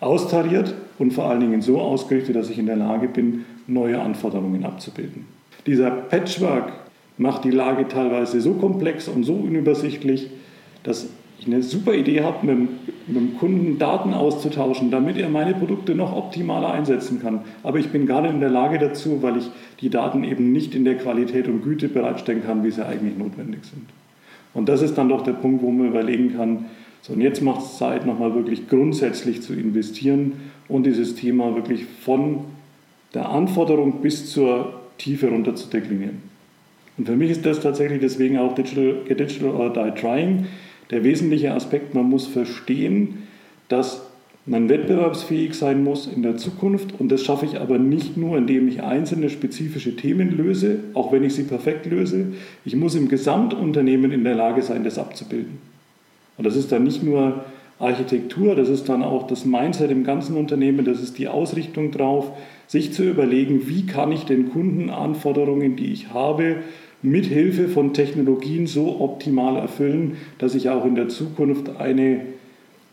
austariert 0.06 0.74
und 1.00 1.12
vor 1.12 1.26
allen 1.26 1.42
Dingen 1.42 1.62
so 1.62 1.82
ausgerichtet, 1.82 2.36
dass 2.36 2.50
ich 2.50 2.60
in 2.60 2.68
der 2.68 2.76
Lage 2.76 3.08
bin, 3.08 3.46
neue 3.68 4.00
Anforderungen 4.00 4.64
abzubilden. 4.64 5.26
Dieser 5.66 5.90
Patchwork 5.90 6.72
macht 7.18 7.44
die 7.44 7.52
Lage 7.52 7.88
teilweise 7.88 8.40
so 8.40 8.54
komplex 8.54 9.08
und 9.08 9.24
so 9.24 9.34
unübersichtlich, 9.34 10.30
dass 10.84 11.08
ich 11.40 11.48
eine 11.48 11.64
super 11.64 11.94
Idee 11.94 12.22
habe, 12.22 12.46
mit, 12.46 12.70
mit, 13.08 13.18
dem 13.18 13.38
Kunden 13.38 13.78
Daten 13.78 14.14
auszutauschen, 14.14 14.92
damit 14.92 15.18
er 15.18 15.30
meine 15.30 15.54
Produkte 15.54 15.96
noch 15.96 16.16
optimaler 16.16 16.72
einsetzen 16.72 17.22
kann. 17.22 17.42
Aber 17.64 17.80
ich 17.80 17.90
bin 17.90 18.06
gar 18.06 18.22
nicht 18.22 18.34
in 18.34 18.40
der 18.40 18.50
Lage 18.50 18.78
dazu, 18.78 19.22
weil 19.22 19.38
ich 19.38 19.50
die 19.82 19.90
Daten 19.90 20.24
eben 20.24 20.52
nicht 20.52 20.76
in 20.76 20.86
der 20.86 20.98
Qualität 20.98 21.48
und 21.48 21.64
Güte 21.64 21.90
bereitstellen 21.90 22.44
kann, 22.44 22.64
wie 22.64 22.72
sie 22.72 22.86
eigentlich 22.86 23.18
notwendig 23.18 23.62
sind. 23.64 23.90
Und 24.54 24.70
das 24.70 24.82
ist 24.82 24.98
dann 24.98 25.10
doch 25.10 25.24
der 25.24 25.34
Punkt, 25.34 25.62
wo 25.62 25.72
man 25.72 25.88
überlegen 25.88 26.36
kann, 26.36 26.66
so 27.06 27.14
und 27.14 27.22
jetzt 27.22 27.42
macht 27.42 27.62
es 27.62 27.78
Zeit, 27.78 28.06
nochmal 28.08 28.34
wirklich 28.34 28.68
grundsätzlich 28.68 29.44
zu 29.44 29.54
investieren 29.54 30.34
und 30.68 30.88
dieses 30.88 31.14
Thema 31.14 31.54
wirklich 31.54 31.86
von 32.02 32.46
der 33.14 33.30
Anforderung 33.30 34.02
bis 34.02 34.32
zur 34.32 34.74
Tiefe 34.98 35.30
runter 35.30 35.56
zu 35.56 35.70
deklinieren. 35.70 36.24
Und 36.98 37.06
für 37.06 37.16
mich 37.16 37.30
ist 37.30 37.46
das 37.46 37.60
tatsächlich 37.60 38.00
deswegen 38.00 38.40
auch 38.40 38.56
Digital, 38.56 39.04
Digital 39.08 39.50
or 39.50 39.72
Die 39.72 40.00
Trying 40.00 40.48
der 40.90 41.04
wesentliche 41.04 41.54
Aspekt. 41.54 41.94
Man 41.94 42.10
muss 42.10 42.26
verstehen, 42.26 43.24
dass 43.70 44.02
man 44.48 44.68
wettbewerbsfähig 44.70 45.54
sein 45.54 45.84
muss 45.84 46.08
in 46.08 46.24
der 46.24 46.38
Zukunft 46.38 47.00
und 47.00 47.12
das 47.12 47.24
schaffe 47.24 47.46
ich 47.46 47.60
aber 47.60 47.78
nicht 47.78 48.18
nur, 48.18 48.38
indem 48.38 48.68
ich 48.68 48.82
einzelne 48.82 49.30
spezifische 49.30 49.96
Themen 49.96 50.36
löse, 50.36 50.80
auch 50.96 51.12
wenn 51.12 51.24
ich 51.24 51.36
sie 51.36 51.44
perfekt 51.44 51.86
löse. 51.86 52.34
Ich 52.64 52.76
muss 52.76 52.96
im 52.96 53.10
Gesamtunternehmen 53.10 54.12
in 54.12 54.24
der 54.24 54.36
Lage 54.36 54.64
sein, 54.64 54.84
das 54.84 54.98
abzubilden. 54.98 55.75
Und 56.38 56.46
das 56.46 56.56
ist 56.56 56.72
dann 56.72 56.84
nicht 56.84 57.04
nur 57.04 57.46
Architektur, 57.80 58.56
das 58.56 58.70
ist 58.70 58.88
dann 58.88 59.04
auch 59.04 59.28
das 59.28 59.46
Mindset 59.46 59.92
im 59.92 60.04
ganzen 60.04 60.38
Unternehmen, 60.38 60.86
das 60.86 61.02
ist 61.02 61.18
die 61.18 61.28
Ausrichtung 61.28 61.92
drauf, 61.92 62.32
sich 62.68 62.94
zu 62.94 63.04
überlegen, 63.04 63.68
wie 63.68 63.86
kann 63.86 64.12
ich 64.12 64.24
den 64.26 64.50
Kundenanforderungen, 64.52 65.76
die 65.76 65.92
ich 65.92 66.14
habe, 66.14 66.58
mit 67.02 67.26
Hilfe 67.26 67.68
von 67.68 67.94
Technologien 67.94 68.66
so 68.66 69.00
optimal 69.00 69.58
erfüllen, 69.58 70.18
dass 70.38 70.56
ich 70.56 70.70
auch 70.70 70.86
in 70.86 70.96
der 70.96 71.10
Zukunft 71.10 71.70
eine, 71.78 72.22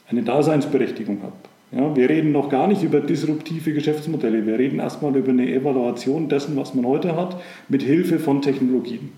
eine 0.09 0.23
Daseinsberechtigung 0.23 1.23
habe. 1.23 1.33
Ja, 1.71 1.97
wir 1.97 2.11
reden 2.11 2.33
noch 2.33 2.51
gar 2.51 2.67
nicht 2.67 2.83
über 2.83 3.01
disruptive 3.01 3.73
Geschäftsmodelle, 3.73 4.45
wir 4.47 4.59
reden 4.59 4.79
erstmal 4.79 5.17
über 5.17 5.31
eine 5.31 5.51
Evaluation 5.51 6.29
dessen, 6.29 6.57
was 6.57 6.75
man 6.75 6.85
heute 6.85 7.17
hat, 7.17 7.41
mit 7.69 7.83
Hilfe 7.83 8.19
von 8.19 8.43
Technologien. 8.43 9.11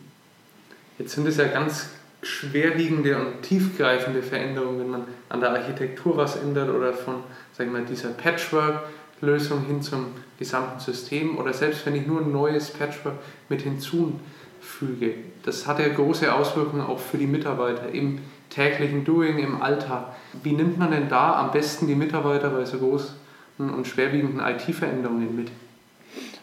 Jetzt 0.98 1.16
sind 1.16 1.26
es 1.26 1.38
ja 1.38 1.46
ganz 1.48 1.88
schwerwiegende 2.24 3.16
und 3.16 3.42
tiefgreifende 3.42 4.22
Veränderungen, 4.22 4.80
wenn 4.80 4.90
man 4.90 5.04
an 5.28 5.40
der 5.40 5.50
Architektur 5.50 6.16
was 6.16 6.36
ändert 6.36 6.70
oder 6.70 6.92
von 6.92 7.16
sagen 7.56 7.72
wir, 7.72 7.80
dieser 7.82 8.10
Patchwork-Lösung 8.10 9.66
hin 9.66 9.82
zum 9.82 10.06
gesamten 10.38 10.80
System 10.80 11.38
oder 11.38 11.52
selbst 11.52 11.86
wenn 11.86 11.94
ich 11.94 12.06
nur 12.06 12.20
ein 12.20 12.32
neues 12.32 12.70
Patchwork 12.70 13.16
mit 13.48 13.62
hinzufüge. 13.62 15.14
Das 15.44 15.66
hat 15.66 15.78
ja 15.78 15.88
große 15.88 16.32
Auswirkungen 16.32 16.82
auch 16.82 16.98
für 16.98 17.18
die 17.18 17.26
Mitarbeiter 17.26 17.90
im 17.92 18.20
täglichen 18.50 19.04
Doing, 19.04 19.38
im 19.38 19.62
Alltag. 19.62 20.06
Wie 20.42 20.52
nimmt 20.52 20.78
man 20.78 20.90
denn 20.90 21.08
da 21.08 21.38
am 21.40 21.52
besten 21.52 21.86
die 21.86 21.94
Mitarbeiter 21.94 22.50
bei 22.50 22.64
so 22.64 22.78
großen 22.78 23.14
und 23.58 23.86
schwerwiegenden 23.86 24.40
IT-Veränderungen 24.40 25.36
mit? 25.36 25.48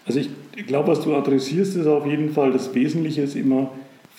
Also 0.06 0.20
ich 0.20 0.30
glaube, 0.68 0.90
was 0.90 1.02
du 1.02 1.16
adressierst, 1.16 1.76
ist 1.76 1.88
auf 1.88 2.06
jeden 2.06 2.34
Fall 2.34 2.52
das 2.52 2.74
Wesentliche 2.74 3.22
ist 3.22 3.36
immer, 3.36 3.72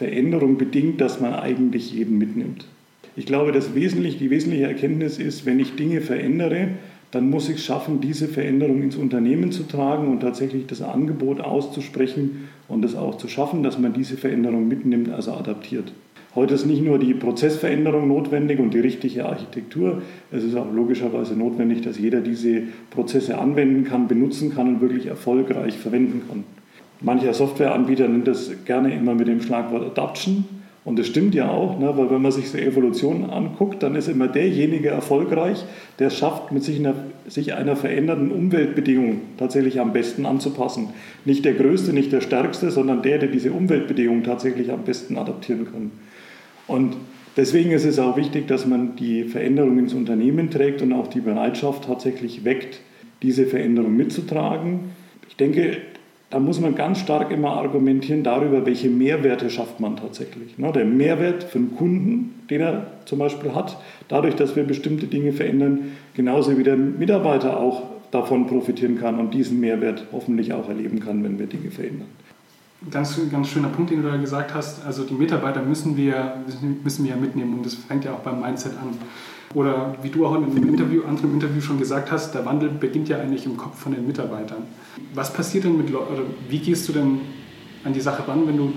Veränderung 0.03 0.59
bedingt, 0.59 1.01
dass 1.01 1.21
man 1.21 1.33
eigentlich 1.33 1.93
jeden 1.93 2.19
mitnimmt. 2.19 2.67
Ich 3.15 3.25
glaube, 3.25 3.53
das 3.53 3.77
wesentlich, 3.77 4.19
die 4.19 4.31
wesentliche 4.31 4.65
Erkenntnis 4.65 5.19
ist, 5.19 5.47
wenn 5.47 5.61
ich 5.61 5.77
Dinge 5.77 6.01
verändere, 6.01 6.71
dann 7.13 7.31
muss 7.31 7.49
ich 7.49 7.59
es 7.59 7.65
schaffen, 7.65 8.01
diese 8.01 8.27
Veränderung 8.27 8.83
ins 8.83 8.97
Unternehmen 8.97 9.53
zu 9.53 9.63
tragen 9.63 10.09
und 10.09 10.19
tatsächlich 10.19 10.67
das 10.67 10.83
Angebot 10.83 11.41
auszusprechen 11.41 12.49
und 12.67 12.85
es 12.85 12.97
auch 12.97 13.17
zu 13.17 13.29
schaffen, 13.29 13.63
dass 13.63 13.79
man 13.79 13.93
diese 13.93 14.17
Veränderung 14.17 14.67
mitnimmt, 14.67 15.11
also 15.11 15.35
adaptiert. 15.35 15.93
Heute 16.35 16.55
ist 16.55 16.67
nicht 16.67 16.83
nur 16.83 16.99
die 16.99 17.15
Prozessveränderung 17.15 18.09
notwendig 18.09 18.59
und 18.59 18.75
die 18.75 18.81
richtige 18.81 19.27
Architektur, 19.27 20.03
es 20.33 20.43
ist 20.43 20.57
auch 20.57 20.73
logischerweise 20.73 21.37
notwendig, 21.37 21.83
dass 21.83 21.97
jeder 21.97 22.23
diese 22.23 22.63
Prozesse 22.91 23.39
anwenden 23.39 23.85
kann, 23.85 24.09
benutzen 24.09 24.53
kann 24.53 24.67
und 24.67 24.81
wirklich 24.81 25.07
erfolgreich 25.07 25.79
verwenden 25.79 26.23
kann. 26.29 26.43
Mancher 27.03 27.35
Softwareanbieter 27.35 28.09
nennt 28.09 28.29
das 28.29 28.53
gerne 28.65 28.95
immer 28.95 29.15
mit 29.15 29.29
dem 29.29 29.43
Schlagwort 29.43 29.85
Adoption. 29.85 30.45
Und 30.85 30.99
das 30.99 31.07
stimmt 31.07 31.35
ja 31.37 31.49
auch, 31.49 31.79
ne, 31.79 31.97
weil 31.97 32.11
wenn 32.11 32.23
man 32.23 32.33
sich 32.33 32.51
so 32.51 32.59
Evolution 32.59 33.31
anguckt, 33.31 33.85
dann 33.85 33.95
ist 33.95 34.09
immer 34.09 34.27
derjenige 34.27 34.89
erfolgreich, 34.89 35.65
der 36.01 36.09
es 36.09 36.19
schafft, 36.19 36.51
mit 36.51 36.65
sich 36.65 36.81
einer, 36.81 36.95
sich 37.29 37.55
einer 37.55 37.77
veränderten 37.77 38.33
Umweltbedingung 38.33 39.21
tatsächlich 39.39 39.79
am 39.79 39.93
besten 39.93 40.27
anzupassen. 40.27 40.89
Nicht 41.25 41.45
der 41.45 41.55
Größte, 41.55 41.93
nicht 41.93 42.11
der 42.11 42.21
Stärkste, 42.21 42.73
sondern 42.73 43.03
der, 43.03 43.19
der 43.19 43.29
diese 43.29 43.53
Umweltbedingungen 43.53 44.25
tatsächlich 44.25 44.73
am 44.73 44.83
besten 44.83 45.17
adaptieren 45.19 45.67
kann. 45.71 45.93
Und 46.67 46.97
deswegen 47.37 47.71
ist 47.71 47.85
es 47.85 48.01
auch 48.01 48.17
wichtig, 48.17 48.49
dass 48.49 48.67
man 48.67 48.97
die 48.97 49.23
Veränderung 49.23 49.79
ins 49.79 49.95
Unternehmen 49.95 50.51
trägt 50.51 50.83
und 50.83 50.93
auch 50.93 51.07
die 51.07 51.21
Bereitschaft 51.21 51.85
tatsächlich 51.85 52.45
weckt, 52.45 52.81
diese 53.23 53.47
Veränderung 53.47 53.97
mitzutragen. 53.97 54.81
Ich 55.29 55.37
denke, 55.37 55.77
da 56.33 56.41
muss 56.41 56.59
man 56.61 56.75
ganz 56.75 56.99
stark 56.99 57.31
immer 57.31 57.51
argumentieren 57.51 58.23
darüber, 58.23 58.65
welche 58.65 58.89
Mehrwerte 58.89 59.51
schafft 59.51 59.81
man 59.81 59.97
tatsächlich. 59.97 60.57
Ne, 60.57 60.73
der 60.73 60.87
Mehrwert 60.87 61.45
für 61.45 61.59
den 61.59 61.77
Kunden, 61.77 62.47
den 62.49 62.63
er 62.63 62.87
zum 63.05 63.19
Beispiel 63.19 63.55
hat, 63.55 63.77
dadurch, 64.09 64.35
dass 64.35 64.57
wir 64.57 64.65
bestimmte 64.65 65.09
Dinge 65.09 65.33
verändern, 65.33 65.93
genauso 66.15 66.57
wie 66.57 66.63
der 66.63 66.79
Mitarbeiter 66.79 67.61
auch 67.61 67.83
davon 68.13 68.47
profitieren 68.47 68.99
kann 68.99 69.19
und 69.19 69.35
diesen 69.35 69.61
Mehrwert 69.61 70.07
hoffentlich 70.11 70.55
auch 70.55 70.71
erleben 70.71 71.01
kann, 71.01 71.23
wenn 71.23 71.39
wir 71.39 71.47
Dinge 71.47 71.71
verändern. 71.71 72.09
Ganz, 72.91 73.21
ganz 73.31 73.49
schöner 73.49 73.69
Punkt, 73.69 73.91
den 73.91 74.03
du 74.03 74.09
da 74.09 74.17
gesagt 74.17 74.55
hast. 74.55 74.87
Also 74.87 75.05
die 75.05 75.15
Mitarbeiter 75.15 75.61
müssen 75.63 75.99
wir, 75.99 76.37
müssen 76.83 77.05
wir 77.05 77.11
ja 77.11 77.17
mitnehmen 77.19 77.59
und 77.59 77.67
das 77.67 77.75
fängt 77.75 78.07
ja 78.07 78.13
auch 78.15 78.21
beim 78.21 78.41
Mindset 78.41 78.73
an. 78.73 78.89
Oder 79.55 79.95
wie 80.03 80.09
du 80.09 80.27
auch 80.27 80.37
in 80.37 80.45
einem 80.45 80.69
Interview, 80.69 81.05
anderen 81.05 81.35
Interview 81.35 81.61
schon 81.61 81.79
gesagt 81.79 82.11
hast, 82.11 82.35
der 82.35 82.45
Wandel 82.47 82.71
beginnt 82.71 83.09
ja 83.09 83.19
eigentlich 83.19 83.47
im 83.47 83.57
Kopf 83.57 83.79
von 83.79 83.93
den 83.93 84.07
Mitarbeitern. 84.07 84.65
Was 85.15 85.33
passiert 85.33 85.65
denn 85.65 85.77
mit 85.77 85.91
Leuten, 85.91 86.15
oder 86.15 86.23
wie 86.49 86.59
gehst 86.59 86.89
du 86.89 86.93
denn 86.93 87.21
an 87.85 87.93
die 87.93 88.01
Sache 88.01 88.27
ran, 88.27 88.47
wenn 88.47 88.57
du 88.57 88.73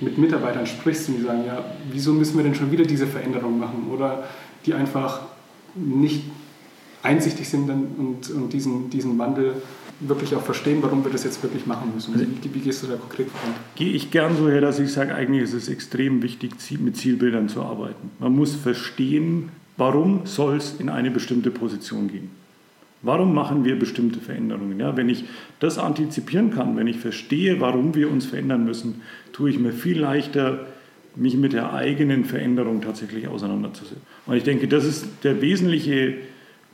mit 0.00 0.18
Mitarbeitern 0.18 0.66
sprichst 0.66 1.08
und 1.08 1.18
die 1.18 1.22
sagen, 1.22 1.44
ja, 1.46 1.64
wieso 1.90 2.12
müssen 2.12 2.36
wir 2.36 2.44
denn 2.44 2.54
schon 2.54 2.70
wieder 2.70 2.84
diese 2.84 3.06
Veränderung 3.06 3.58
machen? 3.58 3.88
Oder 3.92 4.24
die 4.66 4.74
einfach 4.74 5.20
nicht 5.74 6.24
einsichtig 7.02 7.48
sind 7.48 7.68
und, 7.68 8.30
und 8.30 8.52
diesen, 8.52 8.90
diesen 8.90 9.18
Wandel 9.18 9.54
wirklich 10.00 10.34
auch 10.34 10.42
verstehen, 10.42 10.78
warum 10.82 11.04
wir 11.04 11.12
das 11.12 11.24
jetzt 11.24 11.42
wirklich 11.42 11.66
machen 11.66 11.92
müssen. 11.94 12.14
Also, 12.14 12.26
wie, 12.26 12.54
wie, 12.54 12.58
gehst 12.60 12.82
du 12.82 12.88
da 12.88 12.96
konkret 12.96 13.28
voran? 13.28 13.54
Gehe 13.74 13.92
ich 13.92 14.10
gern 14.10 14.36
so 14.36 14.48
her, 14.48 14.60
dass 14.60 14.78
ich 14.78 14.92
sage, 14.92 15.14
eigentlich 15.14 15.42
ist 15.42 15.52
es 15.52 15.68
extrem 15.68 16.22
wichtig, 16.22 16.52
mit 16.80 16.96
Zielbildern 16.96 17.48
zu 17.48 17.62
arbeiten. 17.62 18.10
Man 18.18 18.34
muss 18.34 18.54
verstehen, 18.54 19.50
Warum 19.76 20.26
soll 20.26 20.56
es 20.56 20.78
in 20.78 20.88
eine 20.88 21.10
bestimmte 21.10 21.50
Position 21.50 22.08
gehen? 22.08 22.30
Warum 23.02 23.34
machen 23.34 23.64
wir 23.64 23.78
bestimmte 23.78 24.20
Veränderungen? 24.20 24.78
Ja, 24.78 24.96
wenn 24.96 25.08
ich 25.08 25.24
das 25.58 25.78
antizipieren 25.78 26.50
kann, 26.50 26.76
wenn 26.76 26.86
ich 26.86 26.98
verstehe, 26.98 27.60
warum 27.60 27.94
wir 27.94 28.10
uns 28.10 28.26
verändern 28.26 28.64
müssen, 28.64 29.02
tue 29.32 29.50
ich 29.50 29.58
mir 29.58 29.72
viel 29.72 29.98
leichter, 29.98 30.66
mich 31.16 31.36
mit 31.36 31.52
der 31.52 31.72
eigenen 31.74 32.24
Veränderung 32.24 32.80
tatsächlich 32.80 33.26
auseinanderzusetzen. 33.28 34.02
Und 34.26 34.36
ich 34.36 34.44
denke, 34.44 34.68
das 34.68 34.84
ist 34.84 35.06
der 35.24 35.42
wesentliche, 35.42 36.14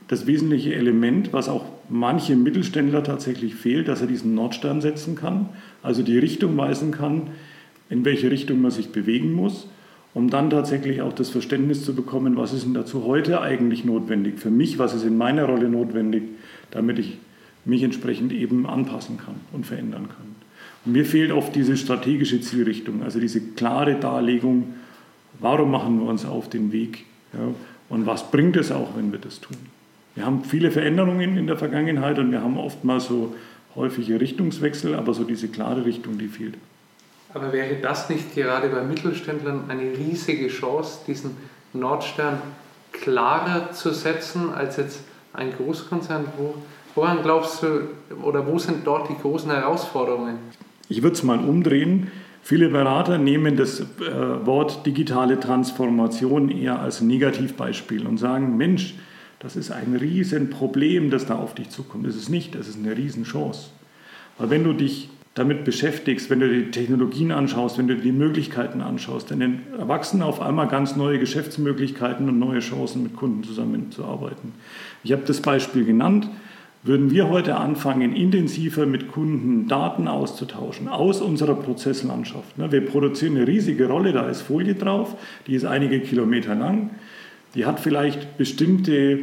das 0.07 0.27
wesentliche 0.27 0.75
Element, 0.75 1.33
was 1.33 1.49
auch 1.49 1.65
manche 1.89 2.35
Mittelständler 2.35 3.03
tatsächlich 3.03 3.55
fehlt, 3.55 3.87
dass 3.87 4.01
er 4.01 4.07
diesen 4.07 4.35
Nordstern 4.35 4.81
setzen 4.81 5.15
kann, 5.15 5.49
also 5.81 6.03
die 6.03 6.19
Richtung 6.19 6.55
weisen 6.57 6.91
kann, 6.91 7.31
in 7.89 8.05
welche 8.05 8.29
Richtung 8.29 8.61
man 8.61 8.71
sich 8.71 8.89
bewegen 8.89 9.33
muss 9.33 9.67
um 10.13 10.29
dann 10.29 10.49
tatsächlich 10.49 11.01
auch 11.01 11.13
das 11.13 11.29
Verständnis 11.29 11.85
zu 11.85 11.93
bekommen, 11.93 12.37
was 12.37 12.53
ist 12.53 12.65
denn 12.65 12.73
dazu 12.73 13.05
heute 13.05 13.41
eigentlich 13.41 13.85
notwendig 13.85 14.39
für 14.39 14.49
mich, 14.49 14.79
was 14.79 14.93
ist 14.93 15.03
in 15.03 15.17
meiner 15.17 15.45
Rolle 15.45 15.69
notwendig, 15.69 16.23
damit 16.71 16.99
ich 16.99 17.17
mich 17.65 17.83
entsprechend 17.83 18.31
eben 18.31 18.65
anpassen 18.65 19.17
kann 19.17 19.35
und 19.51 19.65
verändern 19.65 20.07
kann. 20.07 20.35
Und 20.85 20.93
mir 20.93 21.05
fehlt 21.05 21.31
oft 21.31 21.55
diese 21.55 21.77
strategische 21.77 22.41
Zielrichtung, 22.41 23.03
also 23.03 23.19
diese 23.19 23.41
klare 23.41 23.95
Darlegung, 23.95 24.73
warum 25.39 25.71
machen 25.71 25.99
wir 25.99 26.07
uns 26.07 26.25
auf 26.25 26.49
den 26.49 26.71
Weg 26.71 27.05
ja, 27.33 27.53
und 27.89 28.05
was 28.05 28.31
bringt 28.31 28.55
es 28.57 28.71
auch, 28.71 28.95
wenn 28.95 29.11
wir 29.11 29.19
das 29.19 29.39
tun. 29.39 29.57
Wir 30.15 30.25
haben 30.25 30.43
viele 30.43 30.71
Veränderungen 30.71 31.37
in 31.37 31.47
der 31.47 31.57
Vergangenheit 31.57 32.17
und 32.17 32.31
wir 32.31 32.41
haben 32.41 32.57
oftmals 32.57 33.05
so 33.05 33.35
häufige 33.75 34.19
Richtungswechsel, 34.19 34.95
aber 34.95 35.13
so 35.13 35.23
diese 35.23 35.47
klare 35.47 35.85
Richtung, 35.85 36.17
die 36.17 36.27
fehlt. 36.27 36.55
Aber 37.33 37.53
wäre 37.53 37.75
das 37.75 38.09
nicht 38.09 38.33
gerade 38.33 38.69
bei 38.69 38.81
Mittelständlern 38.81 39.65
eine 39.69 39.83
riesige 39.97 40.47
Chance, 40.47 40.99
diesen 41.07 41.37
Nordstern 41.73 42.41
klarer 42.91 43.71
zu 43.71 43.93
setzen 43.93 44.51
als 44.53 44.77
jetzt 44.77 45.03
ein 45.33 45.53
Großkonzern? 45.55 46.25
Wo, 46.37 46.55
woran 46.95 47.21
glaubst 47.21 47.61
du 47.61 47.87
oder 48.23 48.47
wo 48.47 48.57
sind 48.57 48.85
dort 48.85 49.09
die 49.09 49.17
großen 49.17 49.51
Herausforderungen? 49.51 50.39
Ich 50.87 51.03
würde 51.03 51.15
es 51.15 51.23
mal 51.23 51.39
umdrehen. 51.39 52.11
Viele 52.41 52.69
Berater 52.69 53.19
nehmen 53.19 53.57
das 53.57 53.81
äh, 53.81 53.85
Wort 54.45 54.85
digitale 54.85 55.39
Transformation 55.39 56.49
eher 56.49 56.79
als 56.79 57.01
Negativbeispiel 57.01 58.07
und 58.07 58.17
sagen, 58.17 58.57
Mensch, 58.57 58.95
das 59.37 59.55
ist 59.55 59.71
ein 59.71 59.95
Riesenproblem, 59.95 61.11
das 61.11 61.27
da 61.27 61.35
auf 61.35 61.53
dich 61.53 61.69
zukommt. 61.69 62.07
Das 62.07 62.15
ist 62.15 62.29
nicht, 62.29 62.55
das 62.55 62.67
ist 62.67 62.77
eine 62.77 62.97
Riesenchance. 62.97 63.69
Weil 64.37 64.49
wenn 64.49 64.63
du 64.63 64.73
dich 64.73 65.09
damit 65.35 65.63
beschäftigst, 65.63 66.29
wenn 66.29 66.39
du 66.39 66.49
die 66.49 66.71
Technologien 66.71 67.31
anschaust, 67.31 67.77
wenn 67.77 67.87
du 67.87 67.95
die 67.95 68.11
Möglichkeiten 68.11 68.81
anschaust, 68.81 69.31
dann 69.31 69.61
erwachsen 69.77 70.21
auf 70.21 70.41
einmal 70.41 70.67
ganz 70.67 70.95
neue 70.95 71.19
Geschäftsmöglichkeiten 71.19 72.27
und 72.27 72.39
neue 72.39 72.59
Chancen, 72.59 73.03
mit 73.03 73.15
Kunden 73.15 73.43
zusammenzuarbeiten. 73.43 74.53
Ich 75.03 75.11
habe 75.11 75.23
das 75.25 75.41
Beispiel 75.41 75.85
genannt. 75.85 76.29
Würden 76.81 77.11
wir 77.11 77.27
heute 77.27 77.57
anfangen, 77.57 78.15
intensiver 78.15 78.85
mit 78.85 79.09
Kunden 79.09 79.67
Daten 79.67 80.07
auszutauschen 80.07 80.87
aus 80.87 81.21
unserer 81.21 81.55
Prozesslandschaft? 81.55 82.57
Ne, 82.57 82.71
wir 82.71 82.85
produzieren 82.85 83.35
eine 83.35 83.47
riesige 83.47 83.87
Rolle, 83.87 84.13
da 84.13 84.29
ist 84.29 84.41
Folie 84.41 84.75
drauf, 84.75 85.15
die 85.45 85.55
ist 85.55 85.65
einige 85.65 85.99
Kilometer 85.99 86.55
lang. 86.55 86.91
Die 87.53 87.65
hat 87.65 87.81
vielleicht 87.81 88.37
bestimmte 88.37 89.19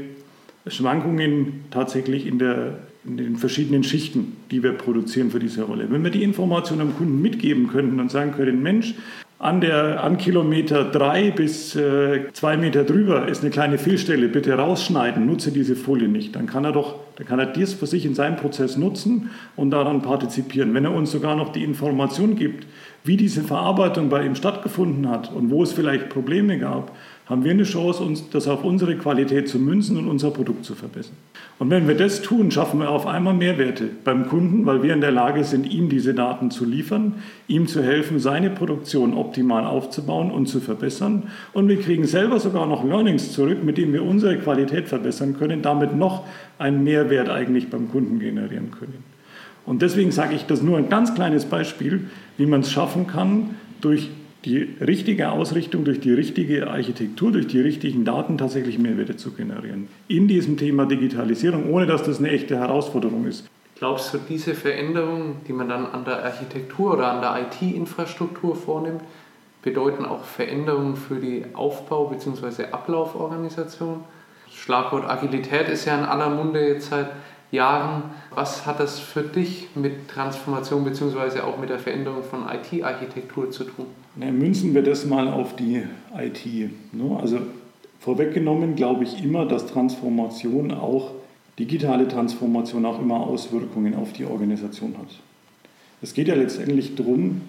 Schwankungen 0.67 1.65
tatsächlich 1.71 2.27
in 2.27 2.39
der 2.39 2.79
in 3.07 3.17
den 3.17 3.37
verschiedenen 3.37 3.85
Schichten, 3.85 4.37
die 4.51 4.63
wir 4.63 4.73
produzieren 4.73 5.31
für 5.31 5.39
diese 5.39 5.63
Rolle. 5.63 5.87
Wenn 5.91 6.03
wir 6.03 6.11
die 6.11 6.23
Information 6.23 6.81
am 6.81 6.97
Kunden 6.97 7.23
mitgeben 7.23 7.69
könnten 7.69 8.01
und 8.01 8.11
sagen 8.11 8.33
können, 8.33 8.63
Mensch, 8.63 8.95
an, 9.39 9.61
der, 9.61 10.03
an 10.03 10.17
Kilometer 10.17 10.85
drei 10.85 11.31
bis 11.31 11.77
äh, 11.77 12.33
zwei 12.33 12.57
Meter 12.57 12.85
drüber 12.85 13.29
ist 13.29 13.43
eine 13.43 13.51
kleine 13.51 13.77
Fehlstelle, 13.77 14.29
bitte 14.29 14.55
rausschneiden, 14.55 15.27
nutze 15.27 15.53
diese 15.53 15.77
Folie 15.77 16.09
nicht. 16.09 16.35
Dann 16.35 16.47
kann 16.47 16.65
er 16.65 16.73
doch, 16.73 16.95
dann 17.17 17.27
kann 17.27 17.39
er 17.39 17.47
das 17.47 17.75
für 17.75 17.87
sich 17.87 18.07
in 18.07 18.15
seinem 18.15 18.37
Prozess 18.37 18.79
nutzen 18.79 19.31
und 19.55 19.73
daran 19.73 20.01
partizipieren. 20.01 20.73
Wenn 20.73 20.87
er 20.87 20.95
uns 20.95 21.13
sogar 21.13 21.37
noch 21.37 21.53
die 21.53 21.65
Information 21.65 22.35
gibt, 22.37 22.67
wie 23.05 23.19
diese 23.19 23.43
Verarbeitung 23.43 24.09
bei 24.09 24.25
ihm 24.25 24.35
stattgefunden 24.35 25.09
hat 25.11 25.31
und 25.33 25.51
wo 25.51 25.63
es 25.63 25.73
vielleicht 25.73 26.09
Probleme 26.09 26.59
gab, 26.59 26.97
haben 27.27 27.43
wir 27.43 27.51
eine 27.51 27.65
Chance, 27.65 28.05
uns 28.05 28.31
das 28.31 28.47
auf 28.47 28.63
unsere 28.63 28.97
Qualität 28.97 29.49
zu 29.49 29.59
münzen 29.59 29.97
und 29.97 30.07
unser 30.07 30.31
Produkt 30.31 30.65
zu 30.65 30.77
verbessern. 30.77 31.17
Und 31.59 31.71
wenn 31.71 31.89
wir 31.89 31.97
das 31.97 32.23
tun, 32.23 32.53
schaffen 32.53 32.79
wir 32.79 32.89
auf 32.89 33.07
einmal 33.07 33.35
Mehrwerte 33.35 33.89
beim 34.05 34.29
Kunden, 34.29 34.65
weil 34.65 34.85
wir 34.85 34.95
in 34.95 35.01
der 35.01 35.11
Lage 35.11 35.43
sind, 35.43 35.69
ihm 35.69 35.89
diese 35.89 36.15
Daten 36.15 36.53
zu 36.53 36.65
liefern, 36.65 37.15
ihm 37.49 37.67
zu 37.67 37.83
helfen, 37.83 38.21
seine 38.21 38.51
Produktion 38.51 39.15
optimal 39.15 39.65
aufzubauen 39.65 40.31
und 40.31 40.47
zu 40.47 40.61
verbessern. 40.61 41.25
Und 41.53 41.69
wir 41.69 41.81
kriegen 41.81 42.05
selber 42.05 42.39
sogar 42.39 42.67
noch 42.67 42.85
Learnings 42.85 43.33
zurück, 43.33 43.65
mit 43.65 43.77
denen 43.77 43.93
wir 43.93 44.05
unsere 44.05 44.39
Qualität 44.39 44.87
verbessern 44.87 45.37
können, 45.37 45.63
damit 45.63 45.97
noch 45.97 46.25
einen 46.59 46.85
Mehrwert 46.85 47.29
eigentlich 47.29 47.71
beim 47.71 47.91
Kunden 47.91 48.21
generieren 48.21 48.71
können. 48.71 49.03
Und 49.65 49.83
deswegen 49.83 50.13
sage 50.13 50.37
ich 50.37 50.47
das 50.47 50.63
nur 50.63 50.79
ein 50.79 50.89
ganz 50.89 51.17
kleines 51.17 51.45
Beispiel, 51.45 52.09
wie 52.37 52.47
man 52.47 52.61
es 52.61 52.71
schaffen 52.71 53.09
kann, 53.09 53.57
durch 53.81 54.11
die 54.47 54.77
richtige 54.81 55.33
Ausrichtung, 55.33 55.85
durch 55.85 55.99
die 55.99 56.13
richtige 56.13 56.71
Architektur, 56.71 57.33
durch 57.33 57.49
die 57.49 57.61
richtigen 57.61 58.05
Daten 58.05 58.39
tatsächlich 58.39 58.79
Mehrwerte 58.79 59.17
zu 59.17 59.33
generieren. 59.33 59.89
In 60.07 60.29
diesem 60.29 60.57
Thema 60.57 60.87
Digitalisierung, 60.87 61.69
ohne 61.73 61.87
dass 61.87 62.05
das 62.05 62.21
eine 62.21 62.31
echte 62.31 62.57
Herausforderung 62.57 63.27
ist. 63.27 63.49
Glaubst 63.75 64.15
du, 64.15 64.19
diese 64.19 64.55
Veränderungen, 64.55 65.41
die 65.49 65.53
man 65.53 65.69
dann 65.69 65.85
an 65.87 66.05
der 66.05 66.25
Architektur 66.25 66.95
oder 66.95 67.11
an 67.11 67.21
der 67.21 67.47
IT-Infrastruktur 67.47 68.55
vornimmt, 68.55 69.03
bedeuten 69.63 70.05
auch 70.05 70.23
Veränderungen 70.23 70.95
für 70.95 71.17
die 71.17 71.45
Aufbau- 71.53 72.07
bzw. 72.07 72.67
Ablauforganisation? 72.71 74.05
Schlagwort 74.51 75.11
Agilität 75.11 75.69
ist 75.69 75.85
ja 75.87 75.99
in 75.99 76.05
aller 76.05 76.31
Munde 76.31 76.67
jetzt 76.67 76.91
seit 76.91 77.11
Jahren. 77.51 78.05
Was 78.31 78.65
hat 78.65 78.79
das 78.79 79.01
für 79.01 79.23
dich 79.23 79.69
mit 79.75 80.09
Transformation 80.09 80.85
bzw. 80.85 81.41
auch 81.41 81.59
mit 81.59 81.69
der 81.69 81.81
Veränderung 81.81 82.23
von 82.23 82.45
IT-Architektur 82.49 83.51
zu 83.51 83.65
tun? 83.65 83.87
Na, 84.19 84.31
münzen 84.31 84.75
wir 84.75 84.83
das 84.83 85.05
mal 85.05 85.29
auf 85.29 85.57
die 85.57 85.83
IT. 86.17 86.47
Ne? 86.93 87.19
Also 87.21 87.39
vorweggenommen 88.01 88.75
glaube 88.75 89.05
ich 89.05 89.23
immer, 89.23 89.45
dass 89.45 89.67
Transformation 89.67 90.73
auch, 90.73 91.13
digitale 91.59 92.09
Transformation 92.09 92.87
auch 92.87 93.01
immer 93.01 93.21
Auswirkungen 93.21 93.95
auf 93.95 94.15
die 94.15 94.25
Organisation 94.25 94.95
hat. 94.99 95.09
Es 96.01 96.15
geht 96.15 96.29
ja 96.29 96.35
letztendlich 96.35 96.95
darum, 96.95 97.43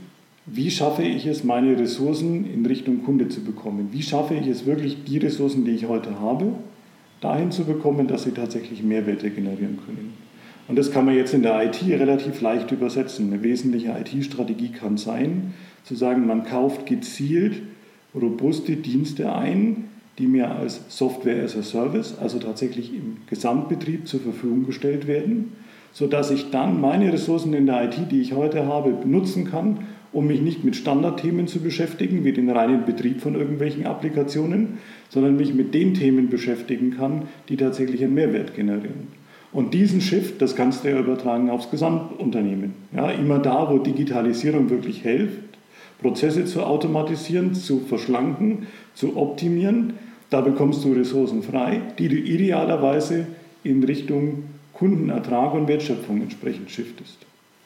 wie 0.45 0.69
schaffe 0.69 1.03
ich 1.03 1.25
es, 1.25 1.45
meine 1.45 1.77
Ressourcen 1.77 2.45
in 2.45 2.65
Richtung 2.65 3.03
Kunde 3.03 3.29
zu 3.29 3.41
bekommen? 3.41 3.89
Wie 3.91 4.03
schaffe 4.03 4.33
ich 4.33 4.47
es 4.47 4.65
wirklich, 4.65 5.03
die 5.05 5.17
Ressourcen, 5.17 5.63
die 5.63 5.71
ich 5.71 5.87
heute 5.87 6.19
habe, 6.19 6.53
dahin 7.21 7.51
zu 7.51 7.63
bekommen, 7.63 8.07
dass 8.07 8.23
sie 8.23 8.31
tatsächlich 8.31 8.83
Mehrwerte 8.83 9.29
generieren 9.29 9.79
können? 9.85 10.13
Und 10.67 10.77
das 10.77 10.91
kann 10.91 11.05
man 11.05 11.15
jetzt 11.15 11.33
in 11.33 11.43
der 11.43 11.63
IT 11.65 11.81
relativ 11.87 12.41
leicht 12.41 12.71
übersetzen. 12.71 13.31
Eine 13.31 13.43
wesentliche 13.43 13.89
IT-Strategie 13.89 14.69
kann 14.69 14.97
sein, 14.97 15.53
zu 15.87 15.95
sagen, 15.95 16.27
man 16.27 16.43
kauft 16.43 16.85
gezielt 16.85 17.61
robuste 18.13 18.75
Dienste 18.75 19.33
ein, 19.33 19.85
die 20.17 20.27
mir 20.27 20.51
als 20.51 20.81
Software 20.89 21.43
as 21.43 21.55
a 21.55 21.63
Service, 21.63 22.17
also 22.19 22.39
tatsächlich 22.39 22.93
im 22.93 23.17
Gesamtbetrieb 23.29 24.07
zur 24.07 24.19
Verfügung 24.19 24.65
gestellt 24.65 25.07
werden, 25.07 25.53
sodass 25.93 26.31
ich 26.31 26.49
dann 26.49 26.81
meine 26.81 27.13
Ressourcen 27.13 27.53
in 27.53 27.67
der 27.67 27.85
IT, 27.85 28.11
die 28.11 28.21
ich 28.21 28.33
heute 28.33 28.65
habe, 28.65 28.91
benutzen 28.91 29.45
kann, 29.45 29.79
um 30.11 30.27
mich 30.27 30.41
nicht 30.41 30.63
mit 30.63 30.75
Standardthemen 30.75 31.47
zu 31.47 31.59
beschäftigen, 31.59 32.23
wie 32.23 32.33
den 32.33 32.49
reinen 32.49 32.85
Betrieb 32.85 33.21
von 33.21 33.35
irgendwelchen 33.35 33.85
Applikationen, 33.85 34.79
sondern 35.09 35.35
mich 35.37 35.53
mit 35.53 35.73
den 35.73 35.93
Themen 35.93 36.29
beschäftigen 36.29 36.91
kann, 36.97 37.23
die 37.49 37.57
tatsächlich 37.57 38.03
einen 38.03 38.15
Mehrwert 38.15 38.55
generieren. 38.55 39.07
Und 39.51 39.73
diesen 39.73 40.01
Shift, 40.01 40.41
das 40.41 40.55
kannst 40.55 40.83
du 40.83 40.89
ja 40.89 40.99
übertragen 40.99 41.49
aufs 41.49 41.69
Gesamtunternehmen. 41.69 42.73
Ja, 42.95 43.11
immer 43.11 43.39
da, 43.39 43.69
wo 43.69 43.77
Digitalisierung 43.77 44.69
wirklich 44.69 45.01
hilft, 45.01 45.56
Prozesse 46.01 46.45
zu 46.45 46.63
automatisieren, 46.63 47.55
zu 47.55 47.79
verschlanken, 47.79 48.67
zu 48.93 49.17
optimieren. 49.17 49.93
Da 50.29 50.41
bekommst 50.41 50.83
du 50.83 50.93
Ressourcen 50.93 51.43
frei, 51.43 51.81
die 51.97 52.09
du 52.09 52.15
idealerweise 52.15 53.27
in 53.63 53.83
Richtung 53.83 54.43
Kundenertrag 54.73 55.53
und 55.53 55.67
Wertschöpfung 55.67 56.21
entsprechend 56.21 56.69
shiftest. 56.69 57.17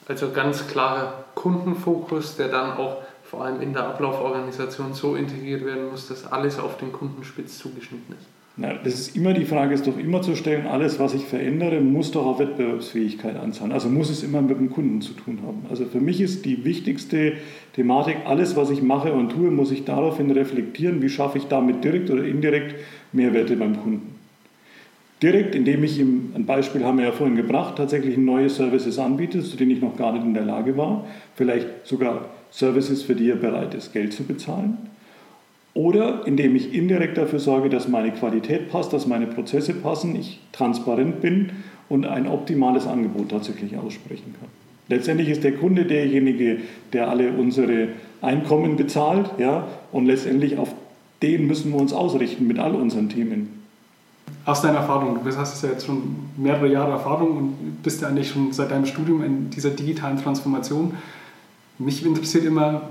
Also 0.07 0.31
ganz 0.31 0.67
klarer 0.67 1.25
Kundenfokus, 1.35 2.37
der 2.37 2.47
dann 2.47 2.77
auch 2.77 2.97
vor 3.23 3.45
allem 3.45 3.61
in 3.61 3.73
der 3.73 3.85
Ablauforganisation 3.87 4.93
so 4.93 5.15
integriert 5.15 5.65
werden 5.65 5.89
muss, 5.89 6.07
dass 6.07 6.31
alles 6.31 6.59
auf 6.59 6.77
den 6.77 6.91
Kundenspitz 6.91 7.57
zugeschnitten 7.57 8.15
ist. 8.19 8.27
Na, 8.57 8.73
das 8.73 8.95
ist 8.95 9.15
immer 9.15 9.33
die 9.33 9.45
Frage, 9.45 9.73
ist 9.73 9.87
doch 9.87 9.97
immer 9.97 10.21
zu 10.21 10.35
stellen, 10.35 10.67
alles, 10.67 10.99
was 10.99 11.13
ich 11.13 11.23
verändere, 11.23 11.79
muss 11.79 12.11
doch 12.11 12.25
auf 12.25 12.39
Wettbewerbsfähigkeit 12.39 13.37
anzahlen. 13.37 13.71
Also 13.71 13.87
muss 13.87 14.09
es 14.09 14.23
immer 14.23 14.41
mit 14.41 14.59
dem 14.59 14.69
Kunden 14.69 15.01
zu 15.01 15.13
tun 15.13 15.39
haben. 15.45 15.65
Also 15.69 15.85
für 15.85 16.01
mich 16.01 16.19
ist 16.19 16.43
die 16.45 16.65
wichtigste 16.65 17.33
Thematik, 17.73 18.17
alles, 18.25 18.57
was 18.57 18.69
ich 18.69 18.81
mache 18.81 19.13
und 19.13 19.29
tue, 19.29 19.51
muss 19.51 19.71
ich 19.71 19.85
daraufhin 19.85 20.29
reflektieren, 20.31 21.01
wie 21.01 21.07
schaffe 21.07 21.37
ich 21.37 21.45
damit 21.45 21.83
direkt 21.83 22.09
oder 22.09 22.25
indirekt 22.25 22.75
Mehrwerte 23.13 23.55
beim 23.55 23.81
Kunden. 23.81 24.15
Direkt, 25.21 25.55
indem 25.55 25.83
ich 25.83 25.99
ihm, 25.99 26.31
ein 26.35 26.45
Beispiel 26.45 26.83
haben 26.83 26.97
wir 26.97 27.05
ja 27.05 27.11
vorhin 27.11 27.37
gebracht, 27.37 27.75
tatsächlich 27.77 28.17
neue 28.17 28.49
Services 28.49 28.99
anbiete, 28.99 29.41
zu 29.41 29.55
denen 29.55 29.71
ich 29.71 29.81
noch 29.81 29.95
gar 29.95 30.11
nicht 30.11 30.25
in 30.25 30.33
der 30.33 30.45
Lage 30.45 30.75
war. 30.75 31.05
Vielleicht 31.35 31.67
sogar 31.83 32.25
Services, 32.49 33.03
für 33.03 33.15
die 33.15 33.29
er 33.29 33.35
bereit 33.35 33.75
ist, 33.75 33.93
Geld 33.93 34.13
zu 34.13 34.23
bezahlen. 34.23 34.77
Oder 35.73 36.27
indem 36.27 36.55
ich 36.55 36.73
indirekt 36.73 37.17
dafür 37.17 37.39
sorge, 37.39 37.69
dass 37.69 37.87
meine 37.87 38.11
Qualität 38.11 38.69
passt, 38.69 38.91
dass 38.91 39.07
meine 39.07 39.27
Prozesse 39.27 39.73
passen, 39.73 40.15
ich 40.15 40.39
transparent 40.51 41.21
bin 41.21 41.51
und 41.87 42.05
ein 42.05 42.27
optimales 42.27 42.87
Angebot 42.87 43.29
tatsächlich 43.29 43.77
aussprechen 43.77 44.35
kann. 44.39 44.49
Letztendlich 44.89 45.29
ist 45.29 45.43
der 45.45 45.53
Kunde 45.53 45.85
derjenige, 45.85 46.57
der 46.91 47.09
alle 47.09 47.31
unsere 47.31 47.89
Einkommen 48.21 48.75
bezahlt, 48.75 49.31
ja, 49.37 49.67
und 49.93 50.05
letztendlich 50.05 50.57
auf 50.57 50.73
den 51.21 51.47
müssen 51.47 51.71
wir 51.71 51.79
uns 51.79 51.93
ausrichten 51.93 52.47
mit 52.47 52.59
all 52.59 52.75
unseren 52.75 53.07
Themen. 53.07 53.61
Aus 54.43 54.61
deiner 54.61 54.79
Erfahrung, 54.79 55.19
du 55.23 55.37
hast 55.37 55.63
ja 55.63 55.69
jetzt 55.69 55.85
schon 55.85 56.15
mehrere 56.35 56.71
Jahre 56.71 56.91
Erfahrung 56.91 57.37
und 57.37 57.83
bist 57.83 58.01
ja 58.01 58.07
eigentlich 58.07 58.29
schon 58.29 58.51
seit 58.51 58.71
deinem 58.71 58.85
Studium 58.85 59.23
in 59.23 59.49
dieser 59.49 59.69
digitalen 59.69 60.17
Transformation. 60.17 60.95
Mich 61.77 62.05
interessiert 62.05 62.45
immer, 62.45 62.81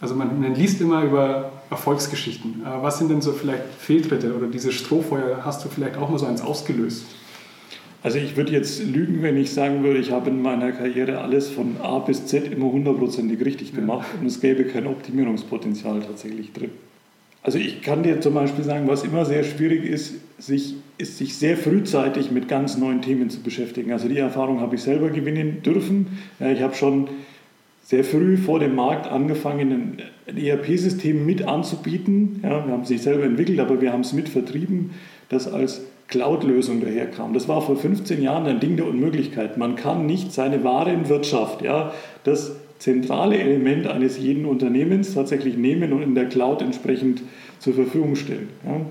also 0.00 0.14
man, 0.14 0.40
man 0.40 0.54
liest 0.54 0.80
immer 0.80 1.04
über 1.04 1.52
Erfolgsgeschichten. 1.70 2.62
Äh, 2.62 2.82
was 2.82 2.98
sind 2.98 3.10
denn 3.10 3.20
so 3.20 3.32
vielleicht 3.32 3.64
Fehltritte 3.78 4.34
oder 4.34 4.46
diese 4.46 4.72
Strohfeuer 4.72 5.44
hast 5.44 5.64
du 5.64 5.68
vielleicht 5.68 5.96
auch 5.96 6.08
mal 6.08 6.18
so 6.18 6.26
eins 6.26 6.40
ausgelöst? 6.40 7.04
Also 8.02 8.16
ich 8.16 8.34
würde 8.34 8.52
jetzt 8.52 8.82
lügen, 8.82 9.22
wenn 9.22 9.36
ich 9.36 9.52
sagen 9.52 9.82
würde, 9.82 10.00
ich 10.00 10.10
habe 10.10 10.30
in 10.30 10.40
meiner 10.40 10.72
Karriere 10.72 11.20
alles 11.20 11.50
von 11.50 11.76
A 11.82 11.98
bis 11.98 12.24
Z 12.26 12.50
immer 12.50 12.72
hundertprozentig 12.72 13.44
richtig 13.44 13.74
gemacht 13.74 14.06
ja. 14.14 14.20
und 14.20 14.26
es 14.26 14.40
gäbe 14.40 14.64
kein 14.64 14.86
Optimierungspotenzial 14.86 16.00
tatsächlich 16.00 16.52
drin. 16.54 16.70
Also 17.42 17.58
ich 17.58 17.82
kann 17.82 18.02
dir 18.02 18.20
zum 18.20 18.34
Beispiel 18.34 18.64
sagen, 18.64 18.88
was 18.88 19.02
immer 19.02 19.26
sehr 19.26 19.44
schwierig 19.44 19.84
ist, 19.84 20.14
sich, 20.38 20.76
ist 20.96 21.18
sich 21.18 21.36
sehr 21.36 21.58
frühzeitig 21.58 22.30
mit 22.30 22.48
ganz 22.48 22.76
neuen 22.78 23.02
Themen 23.02 23.28
zu 23.28 23.40
beschäftigen. 23.40 23.92
Also 23.92 24.08
die 24.08 24.18
Erfahrung 24.18 24.60
habe 24.60 24.76
ich 24.76 24.82
selber 24.82 25.10
gewinnen 25.10 25.62
dürfen. 25.62 26.18
Ja, 26.38 26.50
ich 26.50 26.62
habe 26.62 26.74
schon 26.74 27.08
sehr 27.90 28.04
früh 28.04 28.36
vor 28.36 28.60
dem 28.60 28.76
Markt 28.76 29.10
angefangen, 29.10 29.98
ein 30.28 30.36
ERP-System 30.36 31.26
mit 31.26 31.42
anzubieten. 31.42 32.38
Ja, 32.40 32.64
wir 32.64 32.72
haben 32.72 32.82
es 32.82 32.90
nicht 32.90 33.02
selber 33.02 33.24
entwickelt, 33.24 33.58
aber 33.58 33.80
wir 33.80 33.92
haben 33.92 34.02
es 34.02 34.12
mit 34.12 34.28
vertrieben, 34.28 34.92
das 35.28 35.52
als 35.52 35.82
Cloud-Lösung 36.06 36.80
daherkam. 36.80 37.34
Das 37.34 37.48
war 37.48 37.60
vor 37.62 37.76
15 37.76 38.22
Jahren 38.22 38.46
ein 38.46 38.60
Ding 38.60 38.76
der 38.76 38.86
Unmöglichkeit. 38.86 39.58
Man 39.58 39.74
kann 39.74 40.06
nicht 40.06 40.32
seine 40.32 40.62
Warenwirtschaft, 40.62 41.62
ja, 41.62 41.92
das 42.22 42.54
zentrale 42.78 43.36
Element 43.38 43.88
eines 43.88 44.16
jeden 44.20 44.44
Unternehmens 44.44 45.14
tatsächlich 45.14 45.56
nehmen 45.56 45.92
und 45.92 46.02
in 46.02 46.14
der 46.14 46.26
Cloud 46.26 46.62
entsprechend 46.62 47.22
zur 47.58 47.74
Verfügung 47.74 48.14
stellen. 48.14 48.50
Ja. 48.64 48.82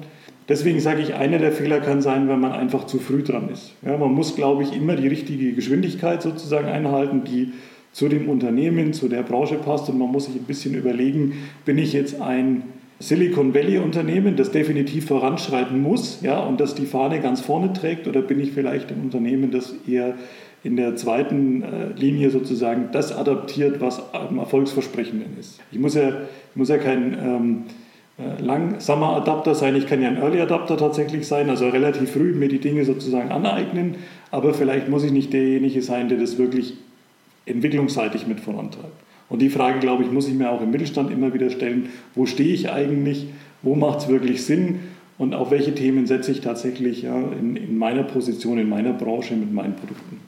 Deswegen 0.49 0.81
sage 0.81 1.01
ich, 1.01 1.13
einer 1.13 1.37
der 1.37 1.53
Fehler 1.53 1.79
kann 1.79 2.01
sein, 2.01 2.27
wenn 2.27 2.41
man 2.41 2.51
einfach 2.51 2.85
zu 2.85 2.99
früh 2.99 3.23
dran 3.23 3.47
ist. 3.47 3.75
Ja, 3.81 3.95
man 3.95 4.11
muss, 4.11 4.35
glaube 4.35 4.63
ich, 4.63 4.75
immer 4.75 4.97
die 4.97 5.07
richtige 5.07 5.53
Geschwindigkeit 5.53 6.21
sozusagen 6.21 6.67
einhalten, 6.67 7.23
die 7.23 7.53
zu 7.91 8.07
dem 8.07 8.29
Unternehmen, 8.29 8.93
zu 8.93 9.07
der 9.07 9.23
Branche 9.23 9.55
passt 9.55 9.89
und 9.89 9.97
man 9.97 10.11
muss 10.11 10.25
sich 10.25 10.35
ein 10.35 10.43
bisschen 10.43 10.75
überlegen, 10.75 11.33
bin 11.65 11.77
ich 11.77 11.93
jetzt 11.93 12.21
ein 12.21 12.63
Silicon 12.99 13.53
Valley 13.53 13.77
Unternehmen, 13.77 14.35
das 14.35 14.51
definitiv 14.51 15.07
voranschreiten 15.07 15.81
muss 15.81 16.21
ja, 16.21 16.39
und 16.39 16.59
das 16.59 16.75
die 16.75 16.85
Fahne 16.85 17.21
ganz 17.21 17.39
vorne 17.39 17.71
trägt 17.73 18.07
oder 18.07 18.21
bin 18.21 18.39
ich 18.39 18.51
vielleicht 18.51 18.91
ein 18.91 19.01
Unternehmen, 19.01 19.51
das 19.51 19.73
eher 19.87 20.15
in 20.63 20.75
der 20.75 20.97
zweiten 20.97 21.63
äh, 21.63 21.93
Linie 21.95 22.29
sozusagen 22.29 22.89
das 22.91 23.15
adaptiert, 23.15 23.79
was 23.79 24.13
am 24.13 24.39
erfolgsversprechenden 24.39 25.37
ist. 25.39 25.61
Ich 25.71 25.79
muss 25.79 25.95
ja, 25.95 26.09
ich 26.09 26.55
muss 26.55 26.67
ja 26.67 26.77
kein 26.77 27.13
ähm, 27.13 27.63
äh, 28.17 28.41
langsamer 28.41 29.15
Adapter 29.15 29.55
sein, 29.55 29.77
ich 29.77 29.87
kann 29.87 30.01
ja 30.01 30.09
ein 30.09 30.17
Early 30.17 30.41
Adapter 30.41 30.75
tatsächlich 30.75 31.25
sein, 31.25 31.49
also 31.49 31.69
relativ 31.69 32.11
früh 32.11 32.33
mir 32.33 32.49
die 32.49 32.59
Dinge 32.59 32.83
sozusagen 32.83 33.31
aneignen, 33.31 33.95
aber 34.29 34.53
vielleicht 34.53 34.89
muss 34.89 35.05
ich 35.05 35.13
nicht 35.13 35.31
derjenige 35.31 35.81
sein, 35.81 36.09
der 36.09 36.17
das 36.17 36.37
wirklich 36.37 36.73
entwicklungsseitig 37.49 38.27
mit 38.27 38.39
vorantreibt. 38.39 38.93
Und 39.29 39.41
die 39.41 39.49
Frage, 39.49 39.79
glaube 39.79 40.03
ich, 40.03 40.11
muss 40.11 40.27
ich 40.27 40.33
mir 40.33 40.49
auch 40.49 40.61
im 40.61 40.71
Mittelstand 40.71 41.11
immer 41.11 41.33
wieder 41.33 41.49
stellen, 41.49 41.89
wo 42.15 42.25
stehe 42.25 42.53
ich 42.53 42.71
eigentlich, 42.71 43.27
wo 43.61 43.75
macht 43.75 43.99
es 43.99 44.07
wirklich 44.07 44.43
Sinn 44.43 44.79
und 45.17 45.35
auf 45.35 45.51
welche 45.51 45.75
Themen 45.75 46.07
setze 46.07 46.31
ich 46.31 46.41
tatsächlich 46.41 47.03
ja, 47.03 47.15
in, 47.15 47.55
in 47.55 47.77
meiner 47.77 48.03
Position, 48.03 48.57
in 48.57 48.69
meiner 48.69 48.93
Branche 48.93 49.35
mit 49.35 49.53
meinen 49.53 49.75
Produkten. 49.75 50.19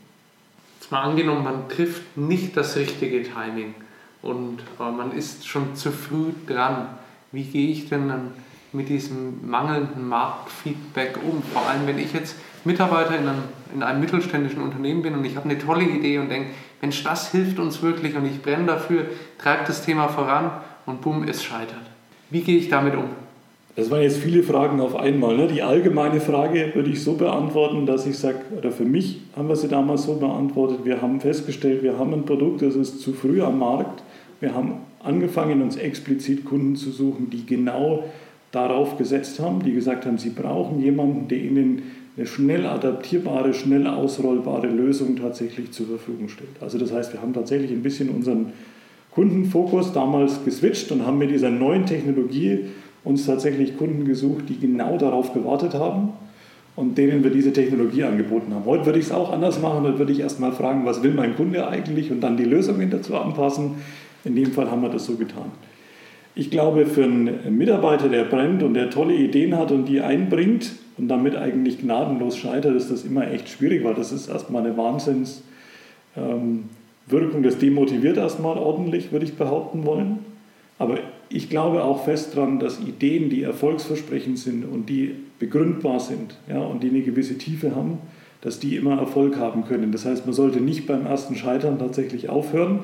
Jetzt 0.79 0.91
mal 0.91 1.01
angenommen, 1.01 1.43
man 1.43 1.69
trifft 1.69 2.17
nicht 2.17 2.55
das 2.57 2.75
richtige 2.75 3.23
Timing 3.23 3.73
und 4.21 4.59
äh, 4.79 4.91
man 4.91 5.13
ist 5.13 5.47
schon 5.47 5.75
zu 5.75 5.91
früh 5.91 6.31
dran. 6.45 6.87
Wie 7.31 7.43
gehe 7.43 7.69
ich 7.69 7.89
denn 7.89 8.09
dann 8.09 8.31
mit 8.73 8.89
diesem 8.89 9.49
mangelnden 9.49 10.07
Marktfeedback 10.07 11.17
um? 11.23 11.41
Vor 11.41 11.67
allem, 11.67 11.87
wenn 11.87 11.97
ich 11.97 12.13
jetzt 12.13 12.35
Mitarbeiter 12.65 13.17
in 13.17 13.27
einem, 13.27 13.43
in 13.73 13.83
einem 13.83 13.99
mittelständischen 13.99 14.61
Unternehmen 14.61 15.01
bin 15.01 15.13
und 15.15 15.25
ich 15.25 15.35
habe 15.35 15.49
eine 15.49 15.57
tolle 15.57 15.83
Idee 15.83 16.19
und 16.19 16.29
denke, 16.29 16.49
Mensch, 16.81 17.03
das 17.03 17.31
hilft 17.31 17.59
uns 17.59 17.81
wirklich 17.81 18.15
und 18.15 18.25
ich 18.25 18.41
brenne 18.41 18.65
dafür, 18.65 19.05
treibt 19.37 19.69
das 19.69 19.85
Thema 19.85 20.07
voran 20.07 20.51
und 20.85 21.01
bumm, 21.01 21.23
es 21.27 21.43
scheitert. 21.43 21.75
Wie 22.29 22.41
gehe 22.41 22.57
ich 22.57 22.69
damit 22.69 22.95
um? 22.95 23.05
Das 23.75 23.89
waren 23.89 24.01
jetzt 24.01 24.17
viele 24.17 24.43
Fragen 24.43 24.81
auf 24.81 24.95
einmal. 24.95 25.37
Ne? 25.37 25.47
Die 25.47 25.61
allgemeine 25.61 26.19
Frage 26.19 26.71
würde 26.73 26.89
ich 26.89 27.03
so 27.03 27.13
beantworten, 27.13 27.85
dass 27.85 28.05
ich 28.05 28.17
sage, 28.17 28.39
oder 28.57 28.71
für 28.71 28.83
mich 28.83 29.21
haben 29.35 29.47
wir 29.47 29.55
sie 29.55 29.69
damals 29.69 30.03
so 30.03 30.15
beantwortet, 30.15 30.79
wir 30.83 31.01
haben 31.01 31.21
festgestellt, 31.21 31.81
wir 31.81 31.97
haben 31.97 32.13
ein 32.13 32.25
Produkt, 32.25 32.61
das 32.61 32.75
ist 32.75 32.99
zu 32.99 33.13
früh 33.13 33.41
am 33.41 33.59
Markt. 33.59 34.03
Wir 34.41 34.53
haben 34.53 34.73
angefangen, 34.99 35.61
uns 35.61 35.77
explizit 35.77 36.43
Kunden 36.43 36.75
zu 36.75 36.91
suchen, 36.91 37.29
die 37.29 37.45
genau 37.45 38.03
darauf 38.51 38.97
gesetzt 38.97 39.39
haben, 39.39 39.63
die 39.63 39.71
gesagt 39.71 40.05
haben, 40.05 40.17
sie 40.17 40.31
brauchen 40.31 40.81
jemanden, 40.81 41.29
der 41.29 41.37
ihnen 41.37 41.83
eine 42.17 42.25
schnell 42.25 42.65
adaptierbare, 42.65 43.53
schnell 43.53 43.87
ausrollbare 43.87 44.67
Lösung 44.67 45.15
tatsächlich 45.15 45.71
zur 45.71 45.87
Verfügung 45.87 46.27
stellt. 46.27 46.49
Also 46.59 46.77
das 46.77 46.91
heißt, 46.91 47.13
wir 47.13 47.21
haben 47.21 47.33
tatsächlich 47.33 47.71
ein 47.71 47.83
bisschen 47.83 48.09
unseren 48.09 48.53
Kundenfokus 49.11 49.93
damals 49.93 50.43
geswitcht 50.43 50.91
und 50.91 51.05
haben 51.05 51.17
mit 51.17 51.31
dieser 51.31 51.49
neuen 51.49 51.85
Technologie 51.85 52.65
uns 53.03 53.25
tatsächlich 53.25 53.77
Kunden 53.77 54.05
gesucht, 54.05 54.45
die 54.49 54.59
genau 54.59 54.97
darauf 54.97 55.33
gewartet 55.33 55.73
haben 55.73 56.09
und 56.75 56.97
denen 56.97 57.23
wir 57.23 57.31
diese 57.31 57.51
Technologie 57.51 58.03
angeboten 58.03 58.53
haben. 58.53 58.65
Heute 58.65 58.85
würde 58.85 58.99
ich 58.99 59.05
es 59.05 59.11
auch 59.11 59.31
anders 59.31 59.61
machen, 59.61 59.83
heute 59.83 59.99
würde 59.99 60.11
ich 60.11 60.19
erstmal 60.19 60.51
fragen, 60.51 60.85
was 60.85 61.03
will 61.03 61.13
mein 61.13 61.35
Kunde 61.35 61.67
eigentlich 61.67 62.11
und 62.11 62.21
dann 62.21 62.37
die 62.37 62.45
Lösungen 62.45 62.89
dazu 62.89 63.15
anpassen. 63.15 63.75
In 64.23 64.35
dem 64.35 64.51
Fall 64.51 64.69
haben 64.69 64.81
wir 64.81 64.89
das 64.89 65.05
so 65.05 65.15
getan. 65.15 65.51
Ich 66.35 66.49
glaube, 66.49 66.85
für 66.85 67.03
einen 67.03 67.57
Mitarbeiter, 67.57 68.07
der 68.07 68.23
brennt 68.23 68.63
und 68.63 68.73
der 68.73 68.89
tolle 68.89 69.15
Ideen 69.15 69.57
hat 69.57 69.71
und 69.71 69.85
die 69.85 69.99
einbringt 69.99 70.71
und 70.97 71.07
damit 71.07 71.35
eigentlich 71.35 71.79
gnadenlos 71.79 72.37
scheitert, 72.37 72.75
ist 72.75 72.91
das 72.91 73.03
immer 73.03 73.31
echt 73.31 73.49
schwierig, 73.49 73.83
weil 73.83 73.95
das 73.95 74.11
ist 74.11 74.27
erstmal 74.27 74.65
eine 74.65 74.77
Wahnsinnswirkung. 74.77 77.43
Das 77.43 77.57
demotiviert 77.57 78.17
erstmal 78.17 78.57
ordentlich, 78.57 79.11
würde 79.11 79.25
ich 79.25 79.35
behaupten 79.35 79.85
wollen. 79.85 80.19
Aber 80.77 80.97
ich 81.29 81.49
glaube 81.49 81.83
auch 81.83 82.03
fest 82.03 82.35
daran, 82.35 82.59
dass 82.59 82.79
Ideen, 82.79 83.29
die 83.29 83.43
erfolgsversprechend 83.43 84.39
sind 84.39 84.65
und 84.65 84.89
die 84.89 85.15
begründbar 85.39 85.99
sind 85.99 86.37
ja, 86.49 86.59
und 86.59 86.83
die 86.83 86.89
eine 86.89 87.01
gewisse 87.01 87.37
Tiefe 87.37 87.75
haben, 87.75 87.99
dass 88.41 88.59
die 88.59 88.75
immer 88.75 88.99
Erfolg 88.99 89.37
haben 89.37 89.65
können. 89.65 89.91
Das 89.91 90.05
heißt, 90.05 90.25
man 90.25 90.33
sollte 90.33 90.59
nicht 90.59 90.87
beim 90.87 91.05
ersten 91.05 91.35
Scheitern 91.35 91.79
tatsächlich 91.79 92.29
aufhören, 92.29 92.79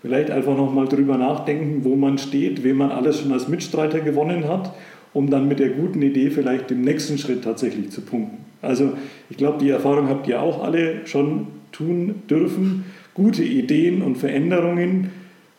vielleicht 0.00 0.30
einfach 0.30 0.56
nochmal 0.56 0.88
drüber 0.88 1.18
nachdenken, 1.18 1.84
wo 1.84 1.94
man 1.94 2.18
steht, 2.18 2.64
wem 2.64 2.78
man 2.78 2.90
alles 2.90 3.20
schon 3.20 3.32
als 3.32 3.48
Mitstreiter 3.48 4.00
gewonnen 4.00 4.48
hat, 4.48 4.74
um 5.14 5.30
dann 5.30 5.48
mit 5.48 5.58
der 5.58 5.70
guten 5.70 6.02
Idee 6.02 6.30
vielleicht 6.30 6.70
den 6.70 6.82
nächsten 6.82 7.18
Schritt 7.18 7.44
tatsächlich 7.44 7.90
zu 7.90 8.00
punkten. 8.00 8.38
Also 8.62 8.92
ich 9.28 9.36
glaube, 9.36 9.58
die 9.58 9.70
Erfahrung 9.70 10.08
habt 10.08 10.26
ihr 10.28 10.40
auch 10.40 10.62
alle 10.62 11.06
schon 11.06 11.48
tun 11.72 12.22
dürfen. 12.30 12.84
Gute 13.14 13.42
Ideen 13.42 14.02
und 14.02 14.16
Veränderungen 14.16 15.10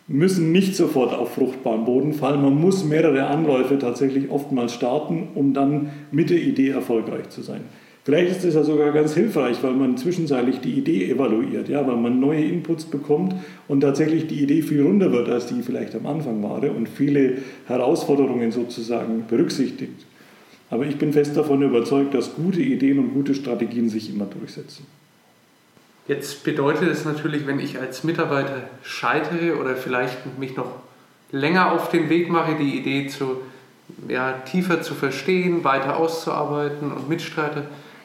müssen 0.08 0.52
nicht 0.52 0.76
sofort 0.76 1.14
auf 1.14 1.34
fruchtbaren 1.36 1.86
Boden 1.86 2.14
fallen. 2.14 2.42
Man 2.42 2.60
muss 2.60 2.84
mehrere 2.84 3.28
Anläufe 3.28 3.78
tatsächlich 3.78 4.30
oftmals 4.30 4.74
starten, 4.74 5.30
um 5.36 5.54
dann 5.54 5.90
mit 6.12 6.30
der 6.30 6.42
Idee 6.42 6.70
erfolgreich 6.70 7.30
zu 7.30 7.42
sein. 7.42 7.62
Vielleicht 8.06 8.32
ist 8.32 8.44
es 8.44 8.56
ja 8.56 8.64
sogar 8.64 8.92
ganz 8.92 9.14
hilfreich, 9.14 9.64
weil 9.64 9.74
man 9.74 9.96
zwischenzeitlich 9.96 10.60
die 10.60 10.74
Idee 10.74 11.10
evaluiert, 11.10 11.70
ja, 11.70 11.88
weil 11.88 11.96
man 11.96 12.20
neue 12.20 12.44
Inputs 12.44 12.84
bekommt 12.84 13.34
und 13.70 13.80
tatsächlich 13.80 14.28
die 14.28 14.44
Idee 14.44 14.62
viel 14.62 14.82
runder 14.84 15.12
wird, 15.14 15.30
als 15.30 15.46
die 15.46 15.62
vielleicht 15.62 15.96
am 15.96 16.06
Anfang 16.06 16.44
war 16.44 16.62
und 16.64 16.90
viele 16.90 17.38
Herausforderungen 17.66 18.52
sozusagen 18.52 19.26
berücksichtigt. 19.30 20.06
Aber 20.70 20.86
ich 20.86 20.98
bin 20.98 21.14
fest 21.14 21.38
davon 21.38 21.62
überzeugt, 21.62 22.14
dass 22.14 22.36
gute 22.36 22.60
Ideen 22.60 23.00
und 23.00 23.14
gute 23.14 23.36
Strategien 23.36 23.88
sich 23.90 24.14
immer 24.14 24.26
durchsetzen. 24.26 24.86
Jetzt 26.08 26.44
bedeutet 26.44 26.90
es 26.90 27.06
natürlich, 27.06 27.48
wenn 27.48 27.60
ich 27.60 27.80
als 27.80 28.04
Mitarbeiter 28.04 28.68
scheitere 28.82 29.56
oder 29.58 29.78
vielleicht 29.78 30.38
mich 30.38 30.58
noch 30.58 30.80
länger 31.32 31.72
auf 31.72 31.90
den 31.90 32.10
Weg 32.10 32.30
mache, 32.30 32.56
die 32.60 32.78
Idee 32.78 33.08
zu, 33.08 33.38
ja, 34.10 34.34
tiefer 34.34 34.82
zu 34.82 34.94
verstehen, 34.94 35.64
weiter 35.64 35.96
auszuarbeiten 35.96 36.92
und 36.92 37.08
Mitstreiter 37.08 37.64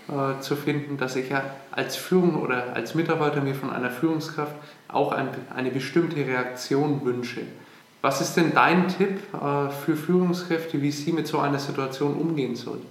äh, 0.08 0.40
zu 0.40 0.56
finden, 0.56 0.96
dass 0.96 1.16
ich 1.16 1.28
ja 1.28 1.42
als 1.70 1.96
Führung 1.96 2.42
oder 2.42 2.74
als 2.74 2.94
Mitarbeiter 2.94 3.40
mir 3.42 3.54
von 3.54 3.70
einer 3.70 3.90
Führungskraft 3.90 4.54
auch 4.88 5.12
ein, 5.12 5.28
eine 5.54 5.70
bestimmte 5.70 6.16
Reaktion 6.16 7.04
wünsche. 7.04 7.42
Was 8.00 8.20
ist 8.20 8.34
denn 8.34 8.52
dein 8.54 8.88
Tipp 8.88 9.18
äh, 9.34 9.70
für 9.70 9.96
Führungskräfte, 9.96 10.80
wie 10.80 10.90
sie 10.90 11.12
mit 11.12 11.26
so 11.26 11.38
einer 11.40 11.58
Situation 11.58 12.14
umgehen 12.14 12.56
sollten? 12.56 12.86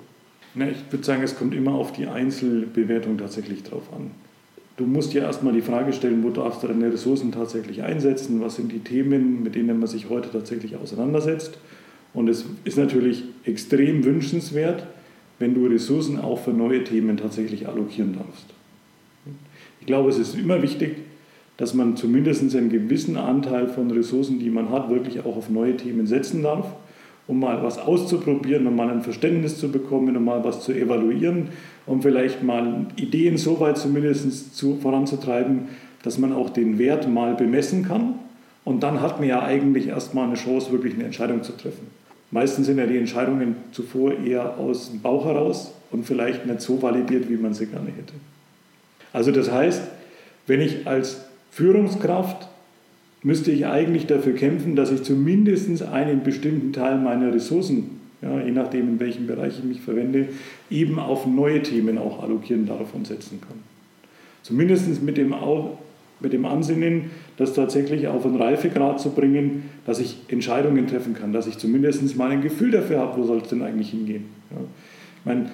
Na, 0.53 0.67
ich 0.69 0.91
würde 0.91 1.03
sagen, 1.03 1.23
es 1.23 1.37
kommt 1.37 1.55
immer 1.55 1.71
auf 1.71 1.91
die 1.91 2.07
Einzelbewertung 2.07 3.17
tatsächlich 3.17 3.63
drauf 3.63 3.83
an. 3.95 4.11
Du 4.75 4.85
musst 4.85 5.13
ja 5.13 5.23
erstmal 5.23 5.53
die 5.53 5.61
Frage 5.61 5.93
stellen, 5.93 6.23
wo 6.23 6.29
darfst 6.29 6.61
du 6.61 6.67
deine 6.67 6.93
Ressourcen 6.93 7.31
tatsächlich 7.31 7.81
einsetzen, 7.81 8.41
was 8.41 8.57
sind 8.57 8.71
die 8.71 8.79
Themen, 8.79 9.41
mit 9.41 9.55
denen 9.55 9.79
man 9.79 9.87
sich 9.87 10.09
heute 10.09 10.31
tatsächlich 10.31 10.75
auseinandersetzt. 10.75 11.57
Und 12.13 12.27
es 12.27 12.45
ist 12.63 12.77
natürlich 12.77 13.23
extrem 13.43 14.03
wünschenswert, 14.03 14.85
wenn 15.39 15.53
du 15.53 15.67
Ressourcen 15.67 16.19
auch 16.19 16.39
für 16.39 16.51
neue 16.51 16.83
Themen 16.83 17.17
tatsächlich 17.17 17.67
allokieren 17.67 18.13
darfst. 18.13 18.45
Ich 19.79 19.85
glaube, 19.85 20.09
es 20.09 20.17
ist 20.17 20.35
immer 20.35 20.61
wichtig, 20.61 20.97
dass 21.57 21.73
man 21.73 21.95
zumindest 21.97 22.55
einen 22.55 22.69
gewissen 22.69 23.17
Anteil 23.17 23.67
von 23.67 23.89
Ressourcen, 23.91 24.39
die 24.39 24.49
man 24.49 24.69
hat, 24.69 24.89
wirklich 24.89 25.19
auch 25.21 25.37
auf 25.37 25.49
neue 25.49 25.75
Themen 25.75 26.05
setzen 26.05 26.43
darf, 26.43 26.67
um 27.25 27.39
mal 27.39 27.63
was 27.63 27.77
auszuprobieren, 27.79 28.67
um 28.67 28.75
mal 28.75 28.89
ein 28.89 29.01
Verständnis 29.01 29.57
zu 29.57 29.69
bekommen, 29.71 30.15
um 30.15 30.23
mal 30.23 30.43
was 30.43 30.63
zu 30.63 30.71
evaluieren, 30.71 31.49
um 31.85 32.01
vielleicht 32.01 32.43
mal 32.43 32.85
Ideen 32.95 33.37
so 33.37 33.59
weit 33.59 33.77
zumindest 33.77 34.55
zu, 34.55 34.75
voranzutreiben, 34.75 35.67
dass 36.03 36.17
man 36.19 36.31
auch 36.31 36.51
den 36.51 36.77
Wert 36.77 37.09
mal 37.09 37.33
bemessen 37.35 37.85
kann. 37.85 38.15
Und 38.63 38.83
dann 38.83 39.01
hat 39.01 39.19
man 39.19 39.27
ja 39.27 39.41
eigentlich 39.41 39.87
erstmal 39.87 40.25
eine 40.25 40.35
Chance, 40.35 40.71
wirklich 40.71 40.93
eine 40.93 41.05
Entscheidung 41.05 41.41
zu 41.41 41.53
treffen. 41.53 41.87
Meistens 42.31 42.65
sind 42.65 42.77
ja 42.77 42.85
die 42.85 42.97
Entscheidungen 42.97 43.55
zuvor 43.71 44.13
eher 44.19 44.57
aus 44.57 44.91
dem 44.91 45.01
Bauch 45.01 45.25
heraus 45.25 45.73
und 45.91 46.05
vielleicht 46.05 46.45
nicht 46.45 46.61
so 46.61 46.81
validiert, 46.81 47.29
wie 47.29 47.37
man 47.37 47.53
sie 47.53 47.67
gerne 47.67 47.89
hätte. 47.89 48.13
Also 49.13 49.31
das 49.31 49.49
heißt, 49.51 49.81
wenn 50.45 50.61
ich 50.61 50.87
als 50.87 51.25
Führungskraft 51.51 52.47
müsste 53.23 53.51
ich 53.51 53.65
eigentlich 53.65 54.05
dafür 54.05 54.33
kämpfen, 54.33 54.75
dass 54.75 54.91
ich 54.91 55.03
zumindest 55.03 55.81
einen 55.83 56.23
bestimmten 56.23 56.73
Teil 56.73 56.97
meiner 56.97 57.33
Ressourcen, 57.33 57.99
ja, 58.21 58.41
je 58.41 58.51
nachdem 58.51 58.87
in 58.87 58.99
welchem 58.99 59.27
Bereich 59.27 59.59
ich 59.59 59.63
mich 59.63 59.81
verwende, 59.81 60.29
eben 60.69 60.99
auf 60.99 61.25
neue 61.25 61.61
Themen 61.61 61.97
auch 61.97 62.23
allokieren 62.23 62.65
darf 62.65 62.93
und 62.93 63.07
setzen 63.07 63.41
kann. 63.41 63.59
Zumindest 64.43 65.01
mit 65.03 65.17
dem, 65.17 65.35
mit 66.19 66.33
dem 66.33 66.45
Ansinnen, 66.45 67.11
das 67.37 67.53
tatsächlich 67.53 68.07
auf 68.07 68.25
einen 68.25 68.35
Reifegrad 68.35 68.99
zu 68.99 69.11
bringen, 69.11 69.69
dass 69.85 69.99
ich 69.99 70.17
Entscheidungen 70.27 70.87
treffen 70.87 71.13
kann, 71.13 71.33
dass 71.33 71.47
ich 71.47 71.57
zumindest 71.57 72.17
mal 72.17 72.31
ein 72.31 72.41
Gefühl 72.41 72.71
dafür 72.71 72.99
habe, 72.99 73.17
wo 73.17 73.23
soll 73.23 73.37
es 73.37 73.49
denn 73.49 73.61
eigentlich 73.61 73.91
hingehen. 73.91 74.25
Ja. 74.51 74.57
Ich 75.19 75.25
meine, 75.25 75.45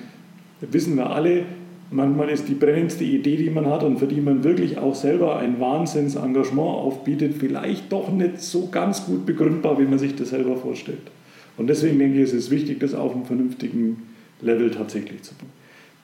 wissen 0.61 0.95
wir 0.95 1.09
alle, 1.09 1.43
manchmal 1.91 2.29
ist 2.29 2.47
die 2.47 2.53
brennendste 2.53 3.03
Idee, 3.03 3.35
die 3.35 3.49
man 3.49 3.65
hat 3.67 3.83
und 3.83 3.99
für 3.99 4.07
die 4.07 4.21
man 4.21 4.45
wirklich 4.45 4.77
auch 4.77 4.95
selber 4.95 5.37
ein 5.39 5.59
Wahnsinnsengagement 5.59 6.67
aufbietet, 6.67 7.35
vielleicht 7.37 7.91
doch 7.91 8.11
nicht 8.11 8.39
so 8.39 8.69
ganz 8.71 9.05
gut 9.05 9.25
begründbar, 9.25 9.77
wie 9.77 9.85
man 9.85 9.99
sich 9.99 10.15
das 10.15 10.29
selber 10.29 10.55
vorstellt. 10.55 11.11
Und 11.57 11.67
deswegen 11.67 11.99
denke 11.99 12.17
ich, 12.17 12.23
es 12.23 12.33
ist 12.33 12.49
wichtig, 12.49 12.79
das 12.79 12.93
auf 12.93 13.13
einem 13.13 13.25
vernünftigen 13.25 14.03
Level 14.41 14.71
tatsächlich 14.71 15.21
zu 15.21 15.35
tun. 15.35 15.49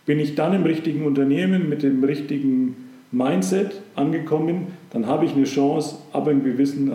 Bin 0.05 0.19
ich 0.19 0.35
dann 0.35 0.53
im 0.53 0.63
richtigen 0.63 1.05
Unternehmen 1.05 1.69
mit 1.69 1.83
dem 1.83 2.03
richtigen 2.03 2.75
Mindset 3.11 3.81
angekommen, 3.95 4.67
dann 4.91 5.07
habe 5.07 5.25
ich 5.25 5.33
eine 5.33 5.45
Chance, 5.45 5.95
ab 6.13 6.27
einem 6.27 6.43
gewissen 6.43 6.91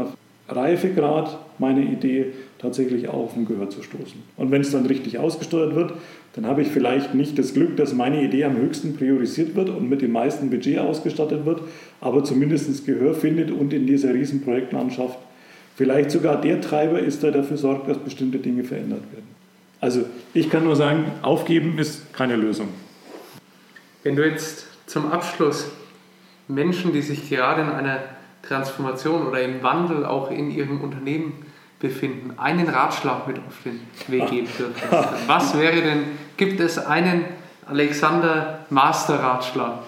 Reifegrad 0.48 1.38
meine 1.58 1.82
Idee 1.82 2.32
tatsächlich 2.58 3.08
auch 3.08 3.24
auf 3.24 3.34
dem 3.34 3.46
Gehör 3.46 3.70
zu 3.70 3.82
stoßen. 3.82 4.22
Und 4.36 4.50
wenn 4.50 4.60
es 4.60 4.72
dann 4.72 4.86
richtig 4.86 5.18
ausgesteuert 5.18 5.74
wird, 5.74 5.92
dann 6.34 6.46
habe 6.46 6.62
ich 6.62 6.68
vielleicht 6.68 7.14
nicht 7.14 7.38
das 7.38 7.54
Glück, 7.54 7.76
dass 7.76 7.94
meine 7.94 8.22
Idee 8.22 8.44
am 8.44 8.56
höchsten 8.56 8.96
priorisiert 8.96 9.54
wird 9.54 9.68
und 9.68 9.88
mit 9.88 10.02
dem 10.02 10.12
meisten 10.12 10.50
Budget 10.50 10.78
ausgestattet 10.78 11.46
wird, 11.46 11.60
aber 12.00 12.24
zumindest 12.24 12.86
Gehör 12.86 13.14
findet 13.14 13.50
und 13.50 13.72
in 13.72 13.86
dieser 13.86 14.12
riesen 14.14 14.42
Projektlandschaft 14.42 15.18
vielleicht 15.76 16.10
sogar 16.10 16.40
der 16.40 16.60
Treiber 16.60 16.98
ist, 16.98 17.22
der 17.22 17.32
dafür 17.32 17.56
sorgt, 17.56 17.88
dass 17.88 17.98
bestimmte 17.98 18.38
Dinge 18.38 18.64
verändert 18.64 19.02
werden. 19.12 19.28
Also 19.80 20.04
ich 20.32 20.50
kann 20.50 20.64
nur 20.64 20.76
sagen, 20.76 21.04
aufgeben 21.22 21.78
ist 21.78 22.12
keine 22.12 22.36
Lösung. 22.36 22.68
Wenn 24.02 24.16
du 24.16 24.26
jetzt 24.26 24.66
zum 24.86 25.10
Abschluss 25.10 25.66
Menschen, 26.48 26.92
die 26.92 27.02
sich 27.02 27.28
gerade 27.28 27.62
in 27.62 27.70
einer 27.70 28.00
Transformation 28.42 29.26
oder 29.26 29.42
im 29.42 29.62
Wandel 29.62 30.04
auch 30.04 30.30
in 30.30 30.50
ihrem 30.50 30.80
Unternehmen 30.80 31.32
befinden, 31.80 32.32
einen 32.38 32.68
Ratschlag 32.68 33.26
mit 33.26 33.38
auf 33.38 33.62
den 33.64 33.80
Weg 34.08 34.30
geben 34.30 34.48
dürfen. 34.58 34.74
Was 35.26 35.58
wäre 35.58 35.80
denn, 35.82 36.04
gibt 36.36 36.60
es 36.60 36.78
einen 36.78 37.24
Alexander 37.66 38.60
Master-Ratschlag? 38.70 39.80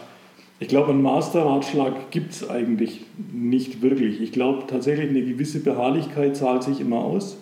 Ich 0.58 0.68
glaube, 0.68 0.92
einen 0.92 1.02
Master-Ratschlag 1.02 2.10
gibt 2.10 2.32
es 2.32 2.48
eigentlich 2.48 3.04
nicht 3.32 3.82
wirklich. 3.82 4.22
Ich 4.22 4.32
glaube 4.32 4.64
tatsächlich, 4.66 5.10
eine 5.10 5.22
gewisse 5.22 5.60
Beharrlichkeit 5.60 6.36
zahlt 6.36 6.62
sich 6.62 6.80
immer 6.80 6.96
aus. 6.96 7.38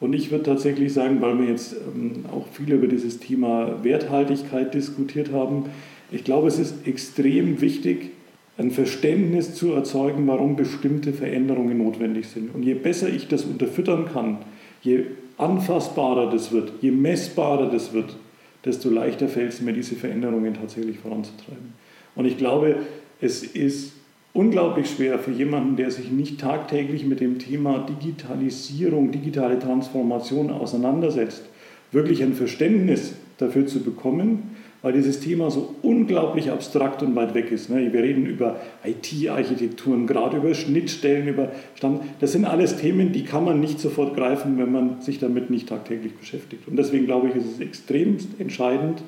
Und 0.00 0.12
ich 0.12 0.30
würde 0.30 0.44
tatsächlich 0.44 0.92
sagen, 0.92 1.22
weil 1.22 1.38
wir 1.38 1.46
jetzt 1.46 1.74
ähm, 1.74 2.24
auch 2.30 2.46
viel 2.52 2.72
über 2.72 2.86
dieses 2.86 3.18
Thema 3.18 3.82
Werthaltigkeit 3.82 4.74
diskutiert 4.74 5.32
haben, 5.32 5.66
ich 6.10 6.24
glaube, 6.24 6.48
es 6.48 6.58
ist 6.58 6.86
extrem 6.86 7.60
wichtig, 7.60 8.12
ein 8.58 8.70
Verständnis 8.70 9.54
zu 9.54 9.72
erzeugen, 9.72 10.26
warum 10.26 10.56
bestimmte 10.56 11.12
Veränderungen 11.12 11.78
notwendig 11.78 12.28
sind. 12.28 12.54
Und 12.54 12.62
je 12.62 12.74
besser 12.74 13.08
ich 13.08 13.28
das 13.28 13.44
unterfüttern 13.44 14.06
kann, 14.12 14.38
je 14.82 15.04
anfassbarer 15.36 16.30
das 16.30 16.52
wird, 16.52 16.72
je 16.80 16.90
messbarer 16.90 17.70
das 17.70 17.92
wird, 17.92 18.16
desto 18.64 18.88
leichter 18.88 19.28
fällt 19.28 19.52
es 19.52 19.60
mir, 19.60 19.72
diese 19.72 19.94
Veränderungen 19.94 20.54
tatsächlich 20.54 20.98
voranzutreiben. 20.98 21.74
Und 22.14 22.24
ich 22.24 22.38
glaube, 22.38 22.76
es 23.20 23.42
ist 23.42 23.92
unglaublich 24.32 24.90
schwer 24.90 25.18
für 25.18 25.30
jemanden, 25.30 25.76
der 25.76 25.90
sich 25.90 26.10
nicht 26.10 26.40
tagtäglich 26.40 27.04
mit 27.04 27.20
dem 27.20 27.38
Thema 27.38 27.86
Digitalisierung, 27.86 29.10
digitale 29.10 29.58
Transformation 29.58 30.50
auseinandersetzt, 30.50 31.44
wirklich 31.92 32.22
ein 32.22 32.34
Verständnis 32.34 33.14
dafür 33.38 33.66
zu 33.66 33.80
bekommen, 33.80 34.55
weil 34.82 34.92
dieses 34.92 35.20
Thema 35.20 35.50
so 35.50 35.74
unglaublich 35.82 36.50
abstrakt 36.50 37.02
und 37.02 37.16
weit 37.16 37.34
weg 37.34 37.50
ist. 37.50 37.70
Ne? 37.70 37.92
Wir 37.92 38.02
reden 38.02 38.26
über 38.26 38.60
IT-Architekturen, 38.84 40.06
gerade 40.06 40.36
über 40.36 40.54
Schnittstellen, 40.54 41.28
über 41.28 41.50
Stand. 41.74 42.02
Das 42.20 42.32
sind 42.32 42.44
alles 42.44 42.76
Themen, 42.76 43.12
die 43.12 43.24
kann 43.24 43.44
man 43.44 43.60
nicht 43.60 43.80
sofort 43.80 44.14
greifen, 44.14 44.58
wenn 44.58 44.72
man 44.72 45.00
sich 45.00 45.18
damit 45.18 45.50
nicht 45.50 45.68
tagtäglich 45.68 46.14
beschäftigt. 46.14 46.68
Und 46.68 46.76
deswegen 46.76 47.06
glaube 47.06 47.28
ich, 47.28 47.36
ist 47.36 47.54
es 47.54 47.60
extrem 47.60 48.16
entscheidend, 48.38 49.02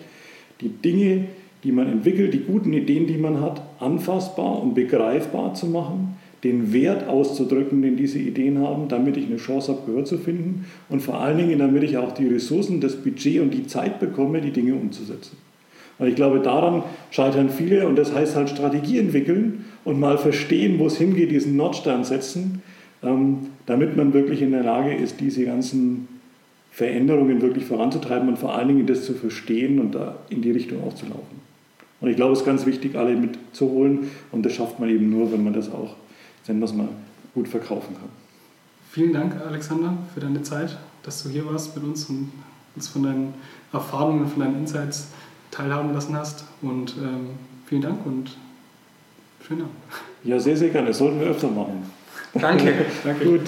die 0.60 0.70
Dinge, 0.70 1.26
die 1.64 1.72
man 1.72 1.90
entwickelt, 1.90 2.34
die 2.34 2.40
guten 2.40 2.72
Ideen, 2.72 3.06
die 3.06 3.18
man 3.18 3.40
hat, 3.40 3.62
anfassbar 3.80 4.62
und 4.62 4.74
begreifbar 4.74 5.54
zu 5.54 5.66
machen, 5.66 6.16
den 6.44 6.72
Wert 6.72 7.08
auszudrücken, 7.08 7.82
den 7.82 7.96
diese 7.96 8.18
Ideen 8.18 8.58
haben, 8.58 8.88
damit 8.88 9.16
ich 9.16 9.26
eine 9.26 9.36
Chance 9.36 9.72
habe, 9.72 9.86
Gehör 9.86 10.04
zu 10.04 10.18
finden 10.18 10.66
und 10.88 11.00
vor 11.00 11.20
allen 11.20 11.38
Dingen, 11.38 11.58
damit 11.58 11.82
ich 11.82 11.96
auch 11.96 12.12
die 12.12 12.28
Ressourcen, 12.28 12.80
das 12.80 12.96
Budget 12.96 13.40
und 13.40 13.52
die 13.52 13.66
Zeit 13.66 13.98
bekomme, 13.98 14.40
die 14.40 14.52
Dinge 14.52 14.74
umzusetzen. 14.74 15.36
Und 15.98 16.06
ich 16.06 16.14
glaube, 16.14 16.40
daran 16.40 16.82
scheitern 17.10 17.50
viele 17.50 17.86
und 17.86 17.96
das 17.96 18.14
heißt 18.14 18.36
halt 18.36 18.50
Strategie 18.50 18.98
entwickeln 18.98 19.64
und 19.84 19.98
mal 19.98 20.18
verstehen, 20.18 20.78
wo 20.78 20.86
es 20.86 20.96
hingeht, 20.96 21.30
diesen 21.30 21.56
Nordstern 21.56 22.04
setzen, 22.04 22.62
ähm, 23.02 23.48
damit 23.66 23.96
man 23.96 24.12
wirklich 24.12 24.42
in 24.42 24.52
der 24.52 24.62
Lage 24.62 24.94
ist, 24.94 25.20
diese 25.20 25.44
ganzen 25.44 26.08
Veränderungen 26.70 27.42
wirklich 27.42 27.64
voranzutreiben 27.64 28.28
und 28.28 28.38
vor 28.38 28.54
allen 28.54 28.68
Dingen 28.68 28.86
das 28.86 29.04
zu 29.04 29.14
verstehen 29.14 29.80
und 29.80 29.94
da 29.94 30.16
in 30.28 30.42
die 30.42 30.52
Richtung 30.52 30.84
auch 30.84 30.94
zu 30.94 31.06
laufen. 31.06 31.40
Und 32.00 32.08
ich 32.08 32.16
glaube, 32.16 32.32
es 32.32 32.40
ist 32.40 32.44
ganz 32.44 32.64
wichtig, 32.66 32.94
alle 32.94 33.16
mitzuholen 33.16 34.10
und 34.30 34.46
das 34.46 34.52
schafft 34.52 34.78
man 34.78 34.88
eben 34.88 35.10
nur, 35.10 35.32
wenn 35.32 35.42
man 35.42 35.52
das 35.52 35.68
auch, 35.72 35.96
nennen 36.46 36.60
wir 36.60 36.66
es 36.66 36.74
mal, 36.74 36.88
gut 37.34 37.48
verkaufen 37.48 37.94
kann. 37.94 38.08
Vielen 38.92 39.12
Dank, 39.12 39.34
Alexander, 39.44 39.98
für 40.14 40.20
deine 40.20 40.42
Zeit, 40.42 40.78
dass 41.02 41.22
du 41.22 41.28
hier 41.28 41.44
warst 41.46 41.74
mit 41.74 41.84
uns 41.84 42.08
und 42.08 42.30
uns 42.76 42.88
von 42.88 43.02
deinen 43.02 43.34
Erfahrungen, 43.72 44.28
von 44.28 44.40
deinen 44.40 44.60
Insights 44.60 45.08
teilhaben 45.58 45.92
lassen 45.92 46.16
hast. 46.16 46.44
Und 46.62 46.94
ähm, 46.98 47.30
vielen 47.66 47.82
Dank 47.82 48.06
und 48.06 48.30
schönen 49.46 49.62
Abend. 49.62 49.74
Ja, 50.24 50.38
sehr, 50.38 50.56
sehr 50.56 50.70
gerne. 50.70 50.88
Das 50.88 50.98
sollten 50.98 51.20
wir 51.20 51.26
öfter 51.26 51.48
machen. 51.48 51.82
Danke. 52.34 52.86
Danke. 53.04 53.24
Gut. 53.24 53.40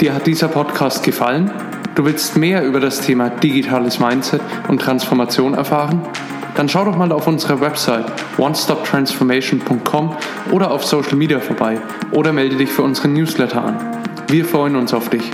Dir 0.00 0.14
hat 0.14 0.26
dieser 0.26 0.48
Podcast 0.48 1.02
gefallen? 1.02 1.50
Du 1.94 2.04
willst 2.04 2.36
mehr 2.36 2.64
über 2.64 2.78
das 2.78 3.00
Thema 3.00 3.30
digitales 3.30 3.98
Mindset 3.98 4.40
und 4.68 4.80
Transformation 4.80 5.54
erfahren? 5.54 6.02
Dann 6.54 6.68
schau 6.68 6.84
doch 6.84 6.96
mal 6.96 7.10
auf 7.10 7.26
unserer 7.26 7.60
Website 7.60 8.06
onestoptransformation.com 8.36 10.16
oder 10.52 10.70
auf 10.70 10.84
Social 10.84 11.16
Media 11.16 11.40
vorbei 11.40 11.80
oder 12.12 12.32
melde 12.32 12.56
dich 12.56 12.70
für 12.70 12.82
unseren 12.82 13.14
Newsletter 13.14 13.64
an. 13.64 13.76
Wir 14.28 14.44
freuen 14.44 14.76
uns 14.76 14.94
auf 14.94 15.08
dich. 15.08 15.30